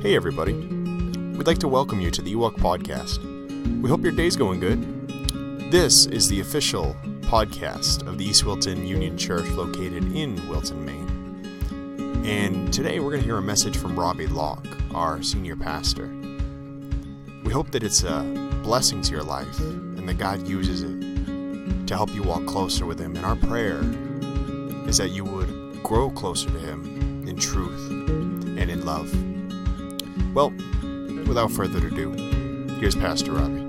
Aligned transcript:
Hey, 0.00 0.14
everybody. 0.14 0.52
We'd 0.52 1.48
like 1.48 1.58
to 1.58 1.66
welcome 1.66 2.00
you 2.00 2.12
to 2.12 2.22
the 2.22 2.32
Ewok 2.32 2.54
Podcast. 2.54 3.18
We 3.82 3.90
hope 3.90 4.00
your 4.00 4.12
day's 4.12 4.36
going 4.36 4.60
good. 4.60 4.80
This 5.72 6.06
is 6.06 6.28
the 6.28 6.38
official 6.38 6.94
podcast 7.22 8.06
of 8.06 8.16
the 8.16 8.24
East 8.24 8.44
Wilton 8.44 8.86
Union 8.86 9.18
Church 9.18 9.48
located 9.50 10.12
in 10.14 10.48
Wilton, 10.48 10.84
Maine. 10.84 12.22
And 12.24 12.72
today 12.72 13.00
we're 13.00 13.10
going 13.10 13.22
to 13.22 13.26
hear 13.26 13.38
a 13.38 13.42
message 13.42 13.76
from 13.76 13.98
Robbie 13.98 14.28
Locke, 14.28 14.68
our 14.94 15.20
senior 15.20 15.56
pastor. 15.56 16.06
We 17.42 17.52
hope 17.52 17.72
that 17.72 17.82
it's 17.82 18.04
a 18.04 18.22
blessing 18.62 19.02
to 19.02 19.10
your 19.10 19.24
life 19.24 19.58
and 19.58 20.08
that 20.08 20.18
God 20.18 20.46
uses 20.46 20.84
it 20.84 21.86
to 21.88 21.96
help 21.96 22.14
you 22.14 22.22
walk 22.22 22.46
closer 22.46 22.86
with 22.86 23.00
Him. 23.00 23.16
And 23.16 23.26
our 23.26 23.34
prayer 23.34 23.80
is 24.88 24.98
that 24.98 25.08
you 25.08 25.24
would 25.24 25.82
grow 25.82 26.08
closer 26.08 26.48
to 26.48 26.58
Him 26.60 27.26
in 27.26 27.36
truth 27.36 27.90
and 27.90 28.70
in 28.70 28.84
love. 28.84 29.12
Well, 30.38 30.50
without 31.26 31.50
further 31.50 31.84
ado, 31.84 32.12
here's 32.78 32.94
Pastor 32.94 33.32
Robbie. 33.32 33.60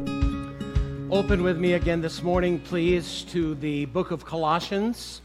Open 1.09 1.41
with 1.41 1.57
me 1.57 1.73
again 1.73 1.99
this 1.99 2.21
morning, 2.21 2.59
please, 2.59 3.23
to 3.29 3.55
the 3.55 3.85
book 3.85 4.11
of 4.11 4.23
Colossians. 4.23 5.21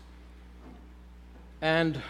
And 1.60 2.00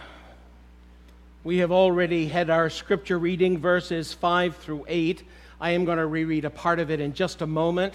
we 1.43 1.59
have 1.59 1.73
already 1.73 2.29
had 2.29 2.49
our 2.49 2.71
scripture 2.71 3.19
reading, 3.19 3.59
verses 3.59 4.13
5 4.13 4.57
through 4.59 4.85
8. 4.87 5.25
I 5.61 5.71
am 5.71 5.85
going 5.85 5.99
to 5.99 6.07
reread 6.07 6.45
a 6.45 6.51
part 6.51 6.79
of 6.79 6.93
it 6.93 7.01
in 7.01 7.13
just 7.13 7.43
a 7.43 7.47
moment. 7.49 7.95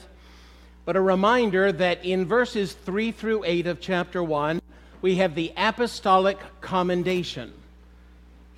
But 0.83 0.97
a 0.97 1.01
reminder 1.01 1.71
that 1.71 2.03
in 2.03 2.25
verses 2.25 2.73
3 2.73 3.13
through 3.13 3.45
8 3.45 3.65
of 3.65 3.79
chapter 3.79 4.21
1, 4.21 4.61
we 5.01 5.15
have 5.15 5.35
the 5.35 5.53
apostolic 5.55 6.37
commendation. 6.59 7.53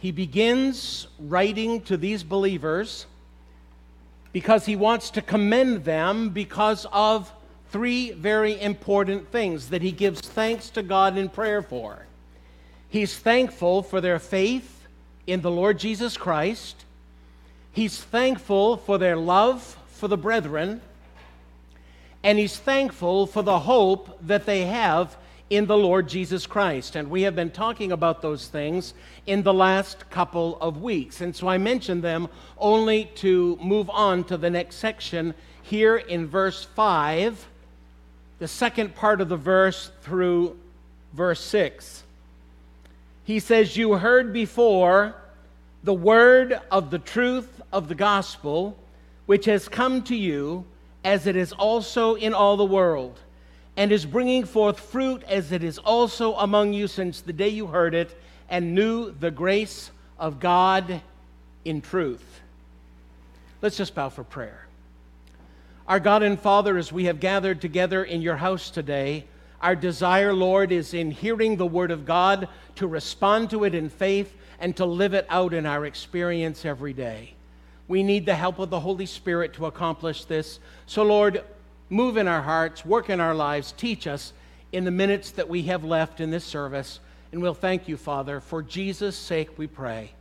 He 0.01 0.11
begins 0.11 1.05
writing 1.19 1.81
to 1.81 1.95
these 1.95 2.23
believers 2.23 3.05
because 4.33 4.65
he 4.65 4.75
wants 4.75 5.11
to 5.11 5.21
commend 5.21 5.85
them 5.85 6.29
because 6.29 6.87
of 6.91 7.31
three 7.69 8.11
very 8.11 8.59
important 8.59 9.31
things 9.31 9.69
that 9.69 9.83
he 9.83 9.91
gives 9.91 10.19
thanks 10.19 10.71
to 10.71 10.81
God 10.81 11.19
in 11.19 11.29
prayer 11.29 11.61
for. 11.61 12.07
He's 12.89 13.15
thankful 13.15 13.83
for 13.83 14.01
their 14.01 14.17
faith 14.17 14.87
in 15.27 15.41
the 15.41 15.51
Lord 15.51 15.77
Jesus 15.77 16.17
Christ. 16.17 16.83
He's 17.71 18.01
thankful 18.01 18.77
for 18.77 18.97
their 18.97 19.15
love 19.15 19.77
for 19.91 20.07
the 20.07 20.17
brethren. 20.17 20.81
And 22.23 22.39
he's 22.39 22.57
thankful 22.57 23.27
for 23.27 23.43
the 23.43 23.59
hope 23.59 24.17
that 24.25 24.47
they 24.47 24.65
have 24.65 25.15
in 25.51 25.65
the 25.65 25.77
Lord 25.77 26.07
Jesus 26.07 26.47
Christ. 26.47 26.95
And 26.95 27.09
we 27.09 27.23
have 27.23 27.35
been 27.35 27.51
talking 27.51 27.91
about 27.91 28.21
those 28.21 28.47
things 28.47 28.93
in 29.27 29.43
the 29.43 29.53
last 29.53 30.09
couple 30.09 30.57
of 30.61 30.81
weeks. 30.81 31.19
And 31.19 31.35
so 31.35 31.49
I 31.49 31.57
mentioned 31.57 32.01
them 32.01 32.29
only 32.57 33.05
to 33.15 33.59
move 33.61 33.89
on 33.89 34.23
to 34.23 34.37
the 34.37 34.49
next 34.49 34.77
section 34.77 35.33
here 35.61 35.97
in 35.97 36.25
verse 36.25 36.63
5, 36.63 37.45
the 38.39 38.47
second 38.47 38.95
part 38.95 39.19
of 39.19 39.27
the 39.27 39.35
verse 39.35 39.91
through 40.03 40.57
verse 41.13 41.41
6. 41.41 42.03
He 43.25 43.41
says, 43.41 43.75
You 43.75 43.95
heard 43.95 44.31
before 44.31 45.15
the 45.83 45.93
word 45.93 46.61
of 46.71 46.91
the 46.91 46.99
truth 46.99 47.61
of 47.73 47.89
the 47.89 47.95
gospel, 47.95 48.77
which 49.25 49.45
has 49.45 49.67
come 49.67 50.01
to 50.03 50.15
you, 50.15 50.63
as 51.03 51.27
it 51.27 51.35
is 51.35 51.51
also 51.51 52.15
in 52.15 52.33
all 52.33 52.55
the 52.55 52.63
world 52.63 53.19
and 53.77 53.91
is 53.91 54.05
bringing 54.05 54.45
forth 54.45 54.79
fruit 54.79 55.23
as 55.27 55.51
it 55.51 55.63
is 55.63 55.77
also 55.77 56.35
among 56.35 56.73
you 56.73 56.87
since 56.87 57.21
the 57.21 57.33
day 57.33 57.49
you 57.49 57.67
heard 57.67 57.93
it 57.93 58.15
and 58.49 58.75
knew 58.75 59.11
the 59.11 59.31
grace 59.31 59.91
of 60.19 60.39
God 60.39 61.01
in 61.63 61.81
truth. 61.81 62.41
Let's 63.61 63.77
just 63.77 63.95
bow 63.95 64.09
for 64.09 64.23
prayer. 64.23 64.67
Our 65.87 65.99
God 65.99 66.23
and 66.23 66.39
Father, 66.39 66.77
as 66.77 66.91
we 66.91 67.05
have 67.05 67.19
gathered 67.19 67.61
together 67.61 68.03
in 68.03 68.21
your 68.21 68.37
house 68.37 68.69
today, 68.69 69.25
our 69.61 69.75
desire, 69.75 70.33
Lord, 70.33 70.71
is 70.71 70.93
in 70.93 71.11
hearing 71.11 71.55
the 71.55 71.65
Word 71.65 71.91
of 71.91 72.05
God 72.05 72.47
to 72.75 72.87
respond 72.87 73.51
to 73.51 73.63
it 73.63 73.75
in 73.75 73.89
faith 73.89 74.35
and 74.59 74.75
to 74.77 74.85
live 74.85 75.13
it 75.13 75.25
out 75.29 75.53
in 75.53 75.65
our 75.65 75.85
experience 75.85 76.65
every 76.65 76.93
day. 76.93 77.33
We 77.87 78.03
need 78.03 78.25
the 78.25 78.35
help 78.35 78.57
of 78.57 78.69
the 78.69 78.79
Holy 78.79 79.05
Spirit 79.05 79.53
to 79.53 79.65
accomplish 79.65 80.25
this. 80.25 80.59
So, 80.85 81.03
Lord, 81.03 81.43
move 81.91 82.17
in 82.17 82.27
our 82.27 82.41
hearts, 82.41 82.83
work 82.83 83.09
in 83.09 83.19
our 83.19 83.35
lives, 83.35 83.73
teach 83.73 84.07
us 84.07 84.33
in 84.71 84.85
the 84.85 84.91
minutes 84.91 85.31
that 85.31 85.47
we 85.47 85.63
have 85.63 85.83
left 85.83 86.21
in 86.21 86.31
this 86.31 86.45
service. 86.45 86.99
And 87.31 87.41
we'll 87.41 87.53
thank 87.53 87.87
you, 87.87 87.97
Father. 87.97 88.39
For 88.39 88.63
Jesus' 88.63 89.15
sake 89.15 89.57
we 89.57 89.67
pray. 89.67 90.11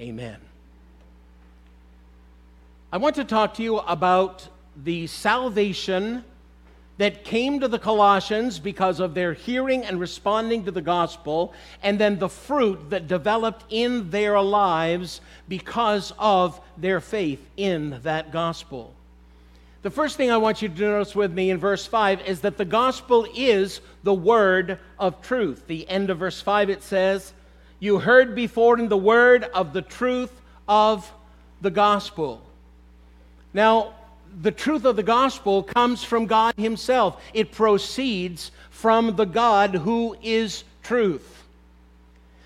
Amen. 0.00 0.38
I 2.92 2.96
want 2.96 3.14
to 3.16 3.24
talk 3.24 3.54
to 3.54 3.62
you 3.62 3.78
about 3.78 4.48
the 4.82 5.06
salvation 5.06 6.24
that 6.96 7.24
came 7.24 7.60
to 7.60 7.68
the 7.68 7.78
Colossians 7.78 8.58
because 8.58 9.00
of 9.00 9.14
their 9.14 9.32
hearing 9.32 9.84
and 9.84 10.00
responding 10.00 10.64
to 10.64 10.70
the 10.70 10.82
gospel, 10.82 11.54
and 11.82 11.98
then 11.98 12.18
the 12.18 12.28
fruit 12.28 12.90
that 12.90 13.06
developed 13.06 13.64
in 13.70 14.10
their 14.10 14.40
lives 14.40 15.20
because 15.48 16.12
of 16.18 16.60
their 16.76 17.00
faith 17.00 17.46
in 17.56 18.00
that 18.02 18.32
gospel. 18.32 18.94
The 19.82 19.90
first 19.90 20.18
thing 20.18 20.30
I 20.30 20.36
want 20.36 20.60
you 20.60 20.68
to 20.68 20.80
notice 20.82 21.14
with 21.14 21.32
me 21.32 21.48
in 21.48 21.56
verse 21.56 21.86
5 21.86 22.26
is 22.26 22.42
that 22.42 22.58
the 22.58 22.66
gospel 22.66 23.26
is 23.34 23.80
the 24.02 24.12
word 24.12 24.78
of 24.98 25.22
truth. 25.22 25.66
The 25.66 25.88
end 25.88 26.10
of 26.10 26.18
verse 26.18 26.42
5 26.42 26.68
it 26.68 26.82
says, 26.82 27.32
You 27.78 27.98
heard 27.98 28.34
before 28.34 28.78
in 28.78 28.88
the 28.88 28.98
word 28.98 29.44
of 29.44 29.72
the 29.72 29.80
truth 29.80 30.32
of 30.68 31.10
the 31.62 31.70
gospel. 31.70 32.42
Now, 33.54 33.94
the 34.42 34.52
truth 34.52 34.84
of 34.84 34.96
the 34.96 35.02
gospel 35.02 35.62
comes 35.62 36.04
from 36.04 36.26
God 36.26 36.54
Himself, 36.58 37.22
it 37.32 37.50
proceeds 37.50 38.50
from 38.68 39.16
the 39.16 39.24
God 39.24 39.74
who 39.74 40.14
is 40.22 40.62
truth. 40.82 41.44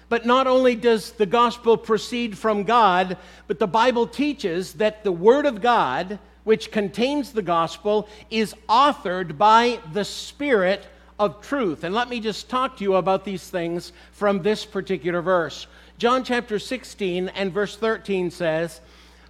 But 0.09 0.25
not 0.25 0.47
only 0.47 0.77
does 0.77 1.12
the 1.12 1.27
gospel 1.27 1.77
proceed 1.77 2.39
from 2.39 2.62
God, 2.62 3.16
but 3.49 3.59
the 3.59 3.66
Bible 3.66 4.06
teaches 4.06 4.75
that 4.75 5.03
the 5.03 5.11
Word 5.11 5.47
of 5.47 5.61
God 5.61 6.21
which 6.44 6.71
contains 6.71 7.32
the 7.32 7.43
gospel, 7.43 8.09
is 8.31 8.55
authored 8.69 9.37
by 9.37 9.81
the 9.93 10.05
Spirit 10.05 10.87
of 11.19 11.41
truth. 11.41 11.84
And 11.84 11.94
let 11.94 12.09
me 12.09 12.21
just 12.21 12.49
talk 12.49 12.77
to 12.77 12.84
you 12.84 12.94
about 12.94 13.25
these 13.25 13.49
things 13.49 13.93
from 14.12 14.43
this 14.43 14.65
particular 14.65 15.22
verse. 15.22 15.66
John 15.99 16.25
chapter 16.25 16.59
16 16.59 17.28
and 17.31 17.53
verse 17.53 17.77
13 17.77 18.31
says, 18.31 18.81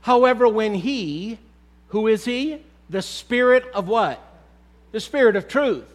However, 0.02 0.48
when 0.48 0.74
he, 0.74 1.38
who 1.88 2.08
is 2.08 2.24
he? 2.24 2.60
The 2.90 3.02
Spirit 3.02 3.64
of 3.74 3.88
what? 3.88 4.20
The 4.92 5.00
Spirit 5.00 5.36
of 5.36 5.48
truth. 5.48 5.86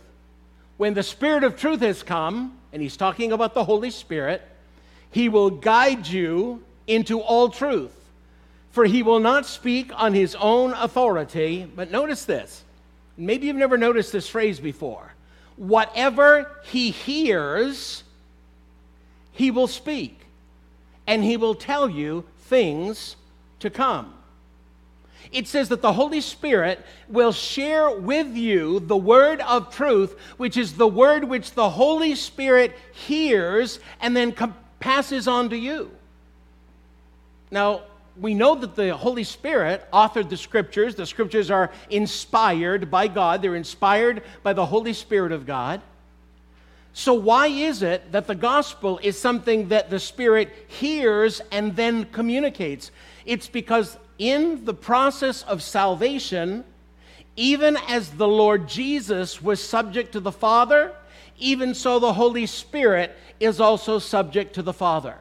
When 0.78 0.94
the 0.94 1.03
Spirit 1.03 1.44
of 1.44 1.58
truth 1.58 1.81
has 1.81 2.03
come, 2.03 2.58
and 2.72 2.81
he's 2.81 2.97
talking 2.97 3.31
about 3.31 3.53
the 3.53 3.63
Holy 3.63 3.91
Spirit, 3.91 4.41
he 5.12 5.28
will 5.28 5.50
guide 5.50 6.08
you 6.08 6.63
into 6.88 7.19
all 7.19 7.50
truth. 7.50 7.99
For 8.72 8.85
he 8.85 9.03
will 9.03 9.19
not 9.19 9.46
speak 9.46 9.91
on 9.96 10.13
his 10.13 10.35
own 10.35 10.74
authority. 10.74 11.68
But 11.75 11.91
notice 11.91 12.25
this. 12.25 12.63
Maybe 13.18 13.47
you've 13.47 13.56
never 13.56 13.78
noticed 13.78 14.12
this 14.12 14.30
phrase 14.30 14.59
before. 14.59 15.13
Whatever 15.57 16.50
he 16.63 16.91
hears, 16.91 18.03
he 19.34 19.52
will 19.52 19.68
speak, 19.68 20.19
and 21.06 21.24
he 21.24 21.35
will 21.35 21.56
tell 21.56 21.90
you 21.90 22.24
things 22.44 23.18
to 23.59 23.69
come. 23.69 24.13
It 25.31 25.47
says 25.47 25.69
that 25.69 25.81
the 25.81 25.94
Holy 25.94 26.22
Spirit 26.22 26.84
will 27.08 27.31
share 27.31 27.91
with 27.91 28.35
you 28.35 28.79
the 28.79 28.97
word 28.97 29.41
of 29.41 29.74
truth, 29.74 30.18
which 30.38 30.58
is 30.58 30.74
the 30.74 30.88
word 30.88 31.24
which 31.24 31.52
the 31.52 31.69
Holy 31.69 32.16
Spirit 32.16 32.75
hears 32.94 33.79
and 34.02 34.16
then 34.16 34.34
passes 34.79 35.28
on 35.28 35.50
to 35.50 35.58
you. 35.58 35.91
Now, 37.52 37.82
we 38.20 38.34
know 38.34 38.56
that 38.56 38.76
the 38.76 38.96
Holy 38.96 39.24
Spirit 39.24 39.88
authored 39.94 40.30
the 40.30 40.38
scriptures. 40.38 40.96
The 40.96 41.06
scriptures 41.06 41.50
are 41.50 41.72
inspired 41.90 42.92
by 42.92 43.08
God, 43.08 43.42
they're 43.42 43.56
inspired 43.56 44.24
by 44.44 44.54
the 44.54 44.66
Holy 44.66 44.94
Spirit 44.94 45.32
of 45.32 45.46
God. 45.46 45.82
So, 46.94 47.14
why 47.14 47.48
is 47.48 47.82
it 47.82 48.12
that 48.12 48.28
the 48.28 48.36
gospel 48.36 49.00
is 49.02 49.18
something 49.18 49.70
that 49.70 49.90
the 49.90 50.00
Spirit 50.00 50.54
hears 50.68 51.42
and 51.52 51.76
then 51.76 52.06
communicates? 52.06 52.92
It's 53.26 53.48
because 53.48 53.98
in 54.18 54.66
the 54.66 54.74
process 54.74 55.44
of 55.44 55.64
salvation, 55.64 56.66
even 57.36 57.78
as 57.88 58.10
the 58.10 58.28
Lord 58.28 58.68
Jesus 58.68 59.42
was 59.42 59.64
subject 59.64 60.12
to 60.14 60.20
the 60.20 60.32
Father, 60.32 60.94
even 61.38 61.74
so 61.74 62.00
the 62.00 62.14
Holy 62.14 62.46
Spirit 62.46 63.16
is 63.40 63.62
also 63.62 63.98
subject 64.00 64.56
to 64.56 64.62
the 64.62 64.74
Father. 64.74 65.16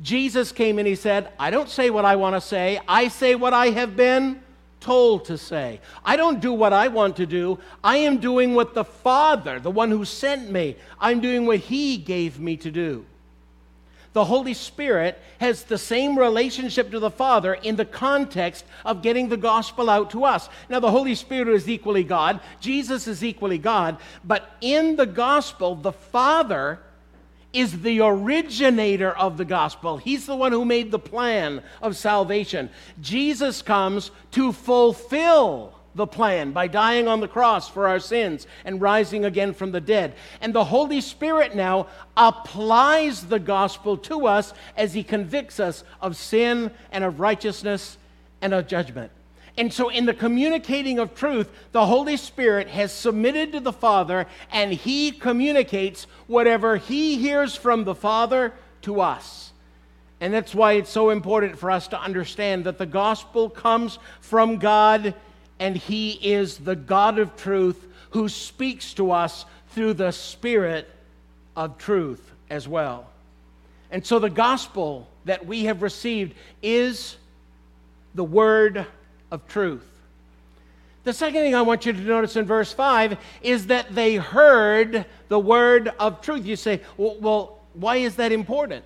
Jesus 0.00 0.52
came 0.52 0.78
and 0.78 0.88
he 0.88 0.94
said, 0.94 1.28
I 1.38 1.50
don't 1.50 1.68
say 1.68 1.90
what 1.90 2.04
I 2.04 2.16
want 2.16 2.34
to 2.36 2.40
say, 2.40 2.80
I 2.88 3.08
say 3.08 3.34
what 3.34 3.52
I 3.52 3.70
have 3.70 3.96
been 3.96 4.42
told 4.80 5.26
to 5.26 5.38
say. 5.38 5.80
I 6.04 6.16
don't 6.16 6.40
do 6.40 6.52
what 6.52 6.72
I 6.72 6.88
want 6.88 7.16
to 7.16 7.26
do. 7.26 7.58
I 7.84 7.98
am 7.98 8.18
doing 8.18 8.54
what 8.54 8.74
the 8.74 8.84
Father, 8.84 9.60
the 9.60 9.70
one 9.70 9.90
who 9.90 10.04
sent 10.04 10.50
me, 10.50 10.76
I'm 11.00 11.20
doing 11.20 11.46
what 11.46 11.60
he 11.60 11.96
gave 11.98 12.40
me 12.40 12.56
to 12.56 12.70
do. 12.70 13.04
the 14.12 14.24
Holy 14.24 14.54
Spirit 14.54 15.18
has 15.38 15.64
the 15.64 15.78
same 15.78 16.18
relationship 16.18 16.90
to 16.90 16.98
the 16.98 17.10
Father 17.10 17.54
in 17.54 17.76
the 17.76 17.84
context 17.84 18.64
of 18.84 19.02
getting 19.02 19.28
the 19.28 19.36
gospel 19.36 19.88
out 19.88 20.10
to 20.10 20.24
us. 20.24 20.48
Now, 20.68 20.80
the 20.80 20.90
Holy 20.90 21.14
Spirit 21.14 21.48
is 21.48 21.68
equally 21.68 22.04
God, 22.04 22.40
Jesus 22.60 23.06
is 23.06 23.24
equally 23.24 23.58
God, 23.58 23.96
but 24.24 24.56
in 24.60 24.96
the 24.96 25.06
gospel, 25.06 25.74
the 25.74 25.92
Father 25.92 26.78
is 27.52 27.82
the 27.82 28.00
originator 28.00 29.10
of 29.10 29.36
the 29.36 29.44
gospel. 29.44 29.98
He's 29.98 30.26
the 30.26 30.36
one 30.36 30.52
who 30.52 30.64
made 30.64 30.90
the 30.90 30.98
plan 30.98 31.62
of 31.80 31.96
salvation. 31.96 32.70
Jesus 33.00 33.62
comes 33.62 34.10
to 34.32 34.52
fulfill 34.52 35.74
the 35.94 36.06
plan 36.06 36.52
by 36.52 36.66
dying 36.66 37.06
on 37.06 37.20
the 37.20 37.28
cross 37.28 37.68
for 37.68 37.86
our 37.86 37.98
sins 37.98 38.46
and 38.64 38.80
rising 38.80 39.24
again 39.24 39.52
from 39.52 39.72
the 39.72 39.80
dead. 39.80 40.14
And 40.40 40.54
the 40.54 40.64
Holy 40.64 41.00
Spirit 41.00 41.54
now 41.54 41.88
applies 42.16 43.26
the 43.26 43.38
gospel 43.38 43.96
to 43.98 44.26
us 44.26 44.54
as 44.76 44.94
He 44.94 45.02
convicts 45.02 45.60
us 45.60 45.84
of 46.00 46.16
sin 46.16 46.70
and 46.90 47.04
of 47.04 47.20
righteousness 47.20 47.98
and 48.40 48.54
of 48.54 48.66
judgment. 48.66 49.12
And 49.56 49.72
so, 49.72 49.90
in 49.90 50.06
the 50.06 50.14
communicating 50.14 50.98
of 50.98 51.14
truth, 51.14 51.50
the 51.72 51.84
Holy 51.84 52.16
Spirit 52.16 52.68
has 52.68 52.90
submitted 52.90 53.52
to 53.52 53.60
the 53.60 53.72
Father 53.72 54.26
and 54.50 54.72
He 54.72 55.12
communicates 55.12 56.06
whatever 56.26 56.76
He 56.76 57.18
hears 57.18 57.54
from 57.54 57.84
the 57.84 57.94
Father 57.94 58.54
to 58.82 59.00
us. 59.00 59.52
And 60.20 60.32
that's 60.32 60.54
why 60.54 60.74
it's 60.74 60.90
so 60.90 61.10
important 61.10 61.58
for 61.58 61.70
us 61.70 61.88
to 61.88 62.00
understand 62.00 62.64
that 62.64 62.78
the 62.78 62.86
gospel 62.86 63.50
comes 63.50 63.98
from 64.20 64.56
God 64.56 65.14
and 65.58 65.76
He 65.76 66.12
is 66.12 66.58
the 66.58 66.76
God 66.76 67.18
of 67.18 67.36
truth 67.36 67.86
who 68.10 68.28
speaks 68.28 68.94
to 68.94 69.10
us 69.10 69.44
through 69.70 69.94
the 69.94 70.12
Spirit 70.12 70.88
of 71.56 71.76
truth 71.76 72.32
as 72.48 72.66
well. 72.66 73.10
And 73.90 74.06
so 74.06 74.18
the 74.18 74.30
gospel 74.30 75.08
that 75.26 75.44
we 75.44 75.64
have 75.64 75.82
received 75.82 76.34
is 76.62 77.16
the 78.14 78.24
word 78.24 78.86
of 79.32 79.48
truth. 79.48 79.84
The 81.04 81.12
second 81.12 81.40
thing 81.40 81.56
I 81.56 81.62
want 81.62 81.84
you 81.84 81.92
to 81.92 82.00
notice 82.00 82.36
in 82.36 82.44
verse 82.44 82.72
5 82.72 83.18
is 83.42 83.66
that 83.66 83.92
they 83.92 84.14
heard 84.14 85.04
the 85.28 85.38
word 85.38 85.92
of 85.98 86.20
truth. 86.20 86.46
You 86.46 86.54
say, 86.54 86.80
well, 86.96 87.16
well 87.18 87.58
why 87.74 87.96
is 87.96 88.14
that 88.16 88.30
important? 88.30 88.84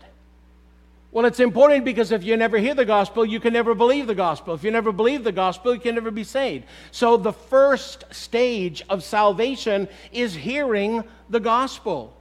Well, 1.12 1.26
it's 1.26 1.40
important 1.40 1.84
because 1.84 2.12
if 2.12 2.24
you 2.24 2.36
never 2.36 2.58
hear 2.58 2.74
the 2.74 2.84
gospel, 2.84 3.24
you 3.24 3.40
can 3.40 3.52
never 3.52 3.74
believe 3.74 4.06
the 4.06 4.14
gospel. 4.14 4.54
If 4.54 4.64
you 4.64 4.70
never 4.70 4.92
believe 4.92 5.24
the 5.24 5.32
gospel, 5.32 5.74
you 5.74 5.80
can 5.80 5.94
never 5.94 6.10
be 6.10 6.24
saved. 6.24 6.64
So, 6.90 7.16
the 7.16 7.32
first 7.32 8.04
stage 8.10 8.82
of 8.90 9.02
salvation 9.02 9.88
is 10.12 10.34
hearing 10.34 11.04
the 11.30 11.40
gospel. 11.40 12.12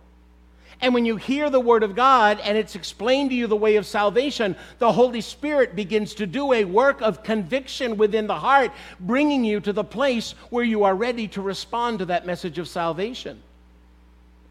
And 0.81 0.93
when 0.93 1.05
you 1.05 1.15
hear 1.15 1.49
the 1.49 1.59
word 1.59 1.83
of 1.83 1.95
God 1.95 2.39
and 2.43 2.57
it's 2.57 2.75
explained 2.75 3.29
to 3.29 3.35
you 3.35 3.47
the 3.47 3.55
way 3.55 3.77
of 3.77 3.85
salvation, 3.85 4.55
the 4.79 4.91
Holy 4.91 5.21
Spirit 5.21 5.75
begins 5.75 6.13
to 6.15 6.27
do 6.27 6.53
a 6.53 6.65
work 6.65 7.01
of 7.01 7.23
conviction 7.23 7.97
within 7.97 8.27
the 8.27 8.39
heart, 8.39 8.71
bringing 8.99 9.43
you 9.43 9.59
to 9.61 9.73
the 9.73 9.83
place 9.83 10.33
where 10.49 10.63
you 10.63 10.83
are 10.83 10.95
ready 10.95 11.27
to 11.29 11.41
respond 11.41 11.99
to 11.99 12.05
that 12.05 12.25
message 12.25 12.59
of 12.59 12.67
salvation. 12.67 13.41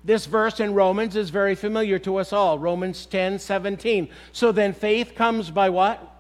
This 0.05 0.27
verse 0.27 0.61
in 0.61 0.75
Romans 0.75 1.17
is 1.17 1.31
very 1.31 1.55
familiar 1.55 1.99
to 2.01 2.17
us 2.17 2.33
all 2.33 2.59
Romans 2.59 3.07
10 3.07 3.39
17. 3.39 4.09
So 4.33 4.53
then 4.53 4.75
faith 4.75 5.15
comes 5.15 5.51
by 5.51 5.71
what? 5.71 6.11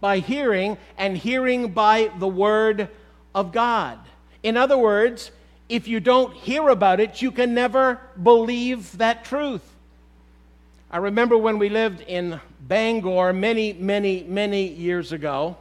By 0.00 0.18
hearing, 0.18 0.76
and 0.96 1.16
hearing 1.16 1.72
by 1.72 2.10
the 2.18 2.28
word 2.28 2.88
of 3.34 3.52
God. 3.52 3.98
In 4.42 4.56
other 4.56 4.78
words, 4.78 5.30
if 5.68 5.86
you 5.86 6.00
don't 6.00 6.34
hear 6.34 6.68
about 6.68 7.00
it, 7.00 7.20
you 7.20 7.30
can 7.30 7.54
never 7.54 8.00
believe 8.22 8.96
that 8.98 9.24
truth. 9.24 9.62
I 10.90 10.98
remember 10.98 11.36
when 11.36 11.58
we 11.58 11.68
lived 11.68 12.00
in 12.00 12.40
Bangor 12.60 13.32
many, 13.32 13.74
many, 13.74 14.22
many 14.22 14.66
years 14.66 15.12
ago. 15.12 15.56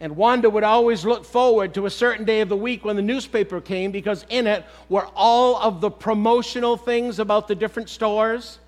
And 0.00 0.16
Wanda 0.16 0.48
would 0.48 0.64
always 0.64 1.04
look 1.04 1.24
forward 1.24 1.74
to 1.74 1.86
a 1.86 1.90
certain 1.90 2.24
day 2.24 2.40
of 2.40 2.48
the 2.48 2.56
week 2.56 2.84
when 2.84 2.96
the 2.96 3.02
newspaper 3.02 3.60
came 3.60 3.90
because 3.90 4.24
in 4.28 4.46
it 4.46 4.64
were 4.88 5.06
all 5.14 5.56
of 5.56 5.80
the 5.80 5.90
promotional 5.90 6.76
things 6.76 7.18
about 7.18 7.48
the 7.48 7.54
different 7.54 7.88
stores, 7.88 8.58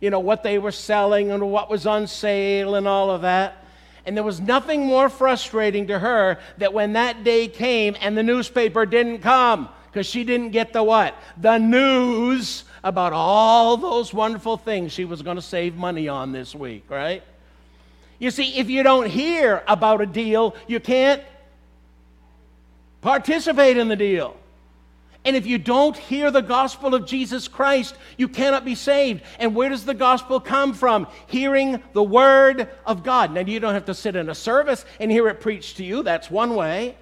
you 0.00 0.10
know, 0.10 0.20
what 0.20 0.42
they 0.42 0.58
were 0.58 0.72
selling 0.72 1.30
and 1.30 1.50
what 1.50 1.70
was 1.70 1.86
on 1.86 2.06
sale 2.06 2.74
and 2.74 2.86
all 2.86 3.10
of 3.10 3.22
that. 3.22 3.64
And 4.06 4.14
there 4.14 4.24
was 4.24 4.40
nothing 4.40 4.84
more 4.84 5.08
frustrating 5.08 5.86
to 5.86 5.98
her 5.98 6.38
that 6.58 6.74
when 6.74 6.92
that 6.92 7.24
day 7.24 7.48
came 7.48 7.96
and 8.00 8.16
the 8.16 8.22
newspaper 8.22 8.84
didn't 8.84 9.20
come 9.20 9.70
because 9.94 10.08
she 10.08 10.24
didn't 10.24 10.50
get 10.50 10.72
the 10.72 10.82
what? 10.82 11.14
The 11.36 11.56
news 11.56 12.64
about 12.82 13.12
all 13.12 13.76
those 13.76 14.12
wonderful 14.12 14.56
things 14.56 14.90
she 14.90 15.04
was 15.04 15.22
going 15.22 15.36
to 15.36 15.42
save 15.42 15.76
money 15.76 16.08
on 16.08 16.32
this 16.32 16.52
week, 16.52 16.82
right? 16.88 17.22
You 18.18 18.32
see, 18.32 18.58
if 18.58 18.68
you 18.68 18.82
don't 18.82 19.08
hear 19.08 19.62
about 19.68 20.00
a 20.00 20.06
deal, 20.06 20.56
you 20.66 20.80
can't 20.80 21.22
participate 23.02 23.76
in 23.76 23.86
the 23.86 23.94
deal. 23.94 24.36
And 25.24 25.36
if 25.36 25.46
you 25.46 25.58
don't 25.58 25.96
hear 25.96 26.32
the 26.32 26.42
gospel 26.42 26.96
of 26.96 27.06
Jesus 27.06 27.46
Christ, 27.46 27.94
you 28.16 28.26
cannot 28.26 28.64
be 28.64 28.74
saved. 28.74 29.22
And 29.38 29.54
where 29.54 29.68
does 29.68 29.84
the 29.84 29.94
gospel 29.94 30.40
come 30.40 30.74
from? 30.74 31.06
Hearing 31.28 31.80
the 31.92 32.02
word 32.02 32.68
of 32.84 33.04
God. 33.04 33.32
Now, 33.32 33.42
you 33.42 33.60
don't 33.60 33.74
have 33.74 33.84
to 33.84 33.94
sit 33.94 34.16
in 34.16 34.28
a 34.28 34.34
service 34.34 34.84
and 34.98 35.08
hear 35.08 35.28
it 35.28 35.40
preached 35.40 35.76
to 35.76 35.84
you, 35.84 36.02
that's 36.02 36.32
one 36.32 36.56
way 36.56 36.96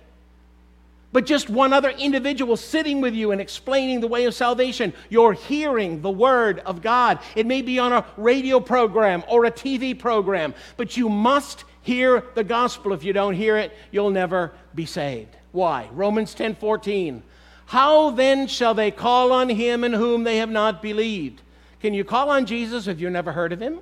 but 1.12 1.26
just 1.26 1.50
one 1.50 1.72
other 1.72 1.90
individual 1.90 2.56
sitting 2.56 3.00
with 3.00 3.14
you 3.14 3.30
and 3.30 3.40
explaining 3.40 4.00
the 4.00 4.08
way 4.08 4.24
of 4.24 4.34
salvation. 4.34 4.92
You're 5.10 5.34
hearing 5.34 6.00
the 6.00 6.10
Word 6.10 6.60
of 6.60 6.82
God. 6.82 7.18
It 7.36 7.46
may 7.46 7.62
be 7.62 7.78
on 7.78 7.92
a 7.92 8.04
radio 8.16 8.58
program 8.60 9.22
or 9.28 9.44
a 9.44 9.50
TV 9.50 9.98
program, 9.98 10.54
but 10.76 10.96
you 10.96 11.08
must 11.08 11.64
hear 11.82 12.24
the 12.34 12.44
gospel. 12.44 12.92
If 12.92 13.04
you 13.04 13.12
don't 13.12 13.34
hear 13.34 13.58
it, 13.58 13.72
you'll 13.90 14.10
never 14.10 14.52
be 14.74 14.86
saved. 14.86 15.36
Why? 15.52 15.88
Romans 15.92 16.34
10 16.34 16.56
14. 16.56 17.22
How 17.66 18.10
then 18.10 18.48
shall 18.48 18.74
they 18.74 18.90
call 18.90 19.32
on 19.32 19.48
him 19.48 19.84
in 19.84 19.92
whom 19.92 20.24
they 20.24 20.38
have 20.38 20.50
not 20.50 20.82
believed? 20.82 21.42
Can 21.80 21.94
you 21.94 22.04
call 22.04 22.30
on 22.30 22.46
Jesus 22.46 22.86
if 22.86 23.00
you've 23.00 23.12
never 23.12 23.32
heard 23.32 23.52
of 23.52 23.60
him? 23.60 23.80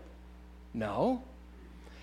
No. 0.73 1.23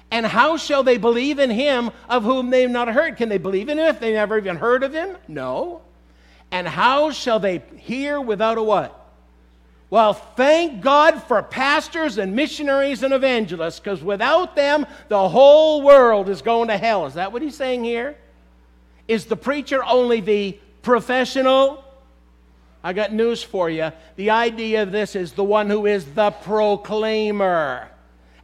And 0.10 0.26
how 0.26 0.58
shall 0.58 0.84
they 0.84 0.98
believe 0.98 1.38
in 1.38 1.50
him 1.50 1.92
of 2.08 2.24
whom 2.24 2.50
they've 2.50 2.70
not 2.70 2.88
heard? 2.88 3.18
Can 3.18 3.30
they 3.30 3.38
believe 3.38 3.70
in 3.70 3.78
him 3.78 3.88
if 3.88 4.00
they 4.00 4.14
never 4.14 4.38
even 4.38 4.56
heard 4.56 4.84
of 4.84 4.94
him? 4.94 5.18
No. 5.28 5.82
And 6.52 6.68
how 6.68 7.12
shall 7.12 7.40
they 7.40 7.62
hear 7.76 8.22
without 8.22 8.58
a 8.58 8.64
what? 8.64 8.94
Well, 9.90 10.14
thank 10.14 10.82
God 10.82 11.24
for 11.24 11.42
pastors 11.42 12.18
and 12.18 12.36
missionaries 12.36 13.04
and 13.04 13.14
evangelists, 13.14 13.80
because 13.80 14.04
without 14.04 14.56
them, 14.56 14.86
the 15.08 15.30
whole 15.30 15.82
world 15.82 16.30
is 16.30 16.42
going 16.42 16.68
to 16.68 16.78
hell. 16.78 17.06
Is 17.06 17.14
that 17.14 17.32
what 17.32 17.42
he's 17.42 17.56
saying 17.56 17.84
here? 17.84 18.18
Is 19.08 19.26
the 19.26 19.38
preacher 19.38 19.84
only 19.84 20.20
the 20.20 20.58
professional? 20.82 21.84
I 22.84 22.94
got 22.94 23.14
news 23.14 23.44
for 23.44 23.70
you. 23.70 23.92
The 24.18 24.30
idea 24.30 24.84
of 24.84 24.92
this 24.92 25.16
is 25.16 25.34
the 25.34 25.44
one 25.44 25.70
who 25.70 25.86
is 25.86 26.06
the 26.06 26.32
proclaimer 26.32 27.90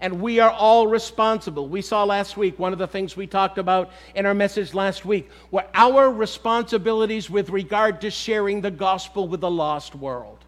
and 0.04 0.20
we 0.20 0.42
are 0.42 0.52
all 0.52 0.86
responsible. 0.86 1.70
We 1.70 1.82
saw 1.82 2.04
last 2.04 2.36
week, 2.36 2.60
one 2.60 2.74
of 2.74 2.78
the 2.78 2.88
things 2.88 3.16
we 3.16 3.26
talked 3.26 3.58
about 3.58 3.90
in 4.14 4.26
our 4.26 4.34
message 4.34 4.74
last 4.74 5.06
week, 5.06 5.30
were 5.50 5.64
our 5.74 6.12
responsibilities 6.12 7.30
with 7.30 7.50
regard 7.50 8.02
to 8.02 8.12
sharing 8.12 8.60
the 8.60 8.70
gospel 8.70 9.30
with 9.30 9.40
the 9.40 9.50
lost 9.50 9.96
world. 9.96 10.40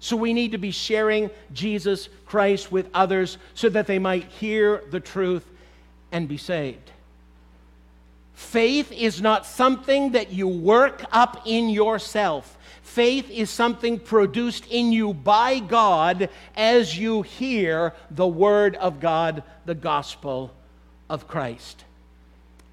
So 0.00 0.16
we 0.16 0.32
need 0.32 0.52
to 0.52 0.58
be 0.58 0.70
sharing 0.70 1.28
Jesus 1.52 2.08
Christ 2.24 2.72
with 2.72 2.88
others 2.94 3.36
so 3.52 3.68
that 3.68 3.86
they 3.86 3.98
might 3.98 4.24
hear 4.24 4.82
the 4.90 5.00
truth 5.00 5.44
and 6.10 6.26
be 6.26 6.38
saved. 6.38 6.90
Faith 8.32 8.90
is 8.92 9.20
not 9.20 9.44
something 9.44 10.12
that 10.12 10.32
you 10.32 10.48
work 10.48 11.04
up 11.12 11.42
in 11.44 11.68
yourself. 11.68 12.55
Faith 12.96 13.28
is 13.28 13.50
something 13.50 13.98
produced 13.98 14.64
in 14.70 14.90
you 14.90 15.12
by 15.12 15.58
God 15.58 16.30
as 16.56 16.98
you 16.98 17.20
hear 17.20 17.92
the 18.10 18.26
Word 18.26 18.74
of 18.76 19.00
God, 19.00 19.42
the 19.66 19.74
gospel 19.74 20.50
of 21.10 21.28
Christ. 21.28 21.84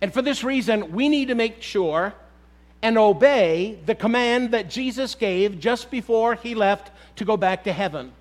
And 0.01 0.13
for 0.13 0.21
this 0.21 0.41
reason, 0.41 0.93
we 0.93 1.09
need 1.09 1.27
to 1.27 1.35
make 1.35 1.61
sure 1.61 2.13
and 2.81 2.97
obey 2.97 3.77
the 3.85 3.95
command 3.95 4.51
that 4.51 4.69
Jesus 4.69 5.13
gave 5.13 5.59
just 5.59 5.91
before 5.91 6.35
he 6.35 6.55
left 6.55 6.91
to 7.17 7.25
go 7.25 7.35
back 7.35 7.65
to 7.65 7.73
heaven. 7.73 8.13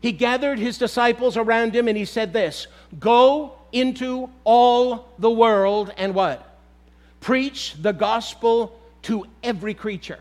He 0.00 0.10
gathered 0.10 0.58
his 0.58 0.78
disciples 0.78 1.36
around 1.36 1.76
him 1.76 1.86
and 1.86 1.96
he 1.96 2.06
said 2.06 2.32
this 2.32 2.66
Go 2.98 3.54
into 3.70 4.30
all 4.42 5.12
the 5.20 5.30
world 5.30 5.94
and 5.96 6.12
what? 6.12 6.58
Preach 7.20 7.76
the 7.80 7.92
gospel 7.92 8.76
to 9.02 9.28
every 9.44 9.74
creature. 9.74 10.18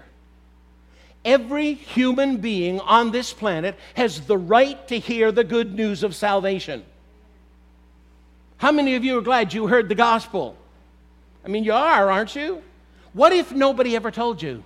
Every 1.25 1.73
human 1.73 2.37
being 2.37 2.79
on 2.79 3.11
this 3.11 3.33
planet 3.33 3.75
has 3.95 4.21
the 4.21 4.37
right 4.37 4.87
to 4.87 4.99
hear 4.99 5.31
the 5.31 5.43
good 5.43 5.75
news 5.75 6.03
of 6.03 6.15
salvation. 6.15 6.85
How 8.57 8.71
many 8.71 8.95
of 8.95 9.03
you 9.03 9.17
are 9.17 9.21
glad 9.21 9.53
you 9.53 9.67
heard 9.67 9.89
the 9.89 9.95
gospel? 9.95 10.55
I 11.43 11.47
mean, 11.47 11.63
you 11.63 11.73
are, 11.73 12.09
aren't 12.09 12.35
you? 12.35 12.61
What 13.13 13.33
if 13.33 13.51
nobody 13.51 13.95
ever 13.95 14.11
told 14.11 14.41
you? 14.41 14.63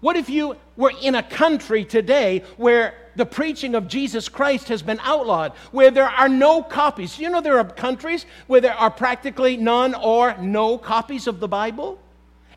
What 0.00 0.16
if 0.16 0.28
you 0.28 0.56
were 0.76 0.92
in 1.00 1.14
a 1.14 1.22
country 1.22 1.84
today 1.84 2.42
where 2.56 2.94
the 3.16 3.26
preaching 3.26 3.74
of 3.74 3.88
Jesus 3.88 4.28
Christ 4.28 4.68
has 4.68 4.82
been 4.82 4.98
outlawed, 5.02 5.52
where 5.70 5.90
there 5.90 6.08
are 6.08 6.28
no 6.28 6.62
copies. 6.62 7.18
You 7.18 7.30
know, 7.30 7.40
there 7.40 7.58
are 7.58 7.64
countries 7.64 8.26
where 8.46 8.60
there 8.60 8.74
are 8.74 8.90
practically 8.90 9.56
none 9.56 9.94
or 9.94 10.36
no 10.38 10.78
copies 10.78 11.26
of 11.26 11.40
the 11.40 11.48
Bible. 11.48 11.98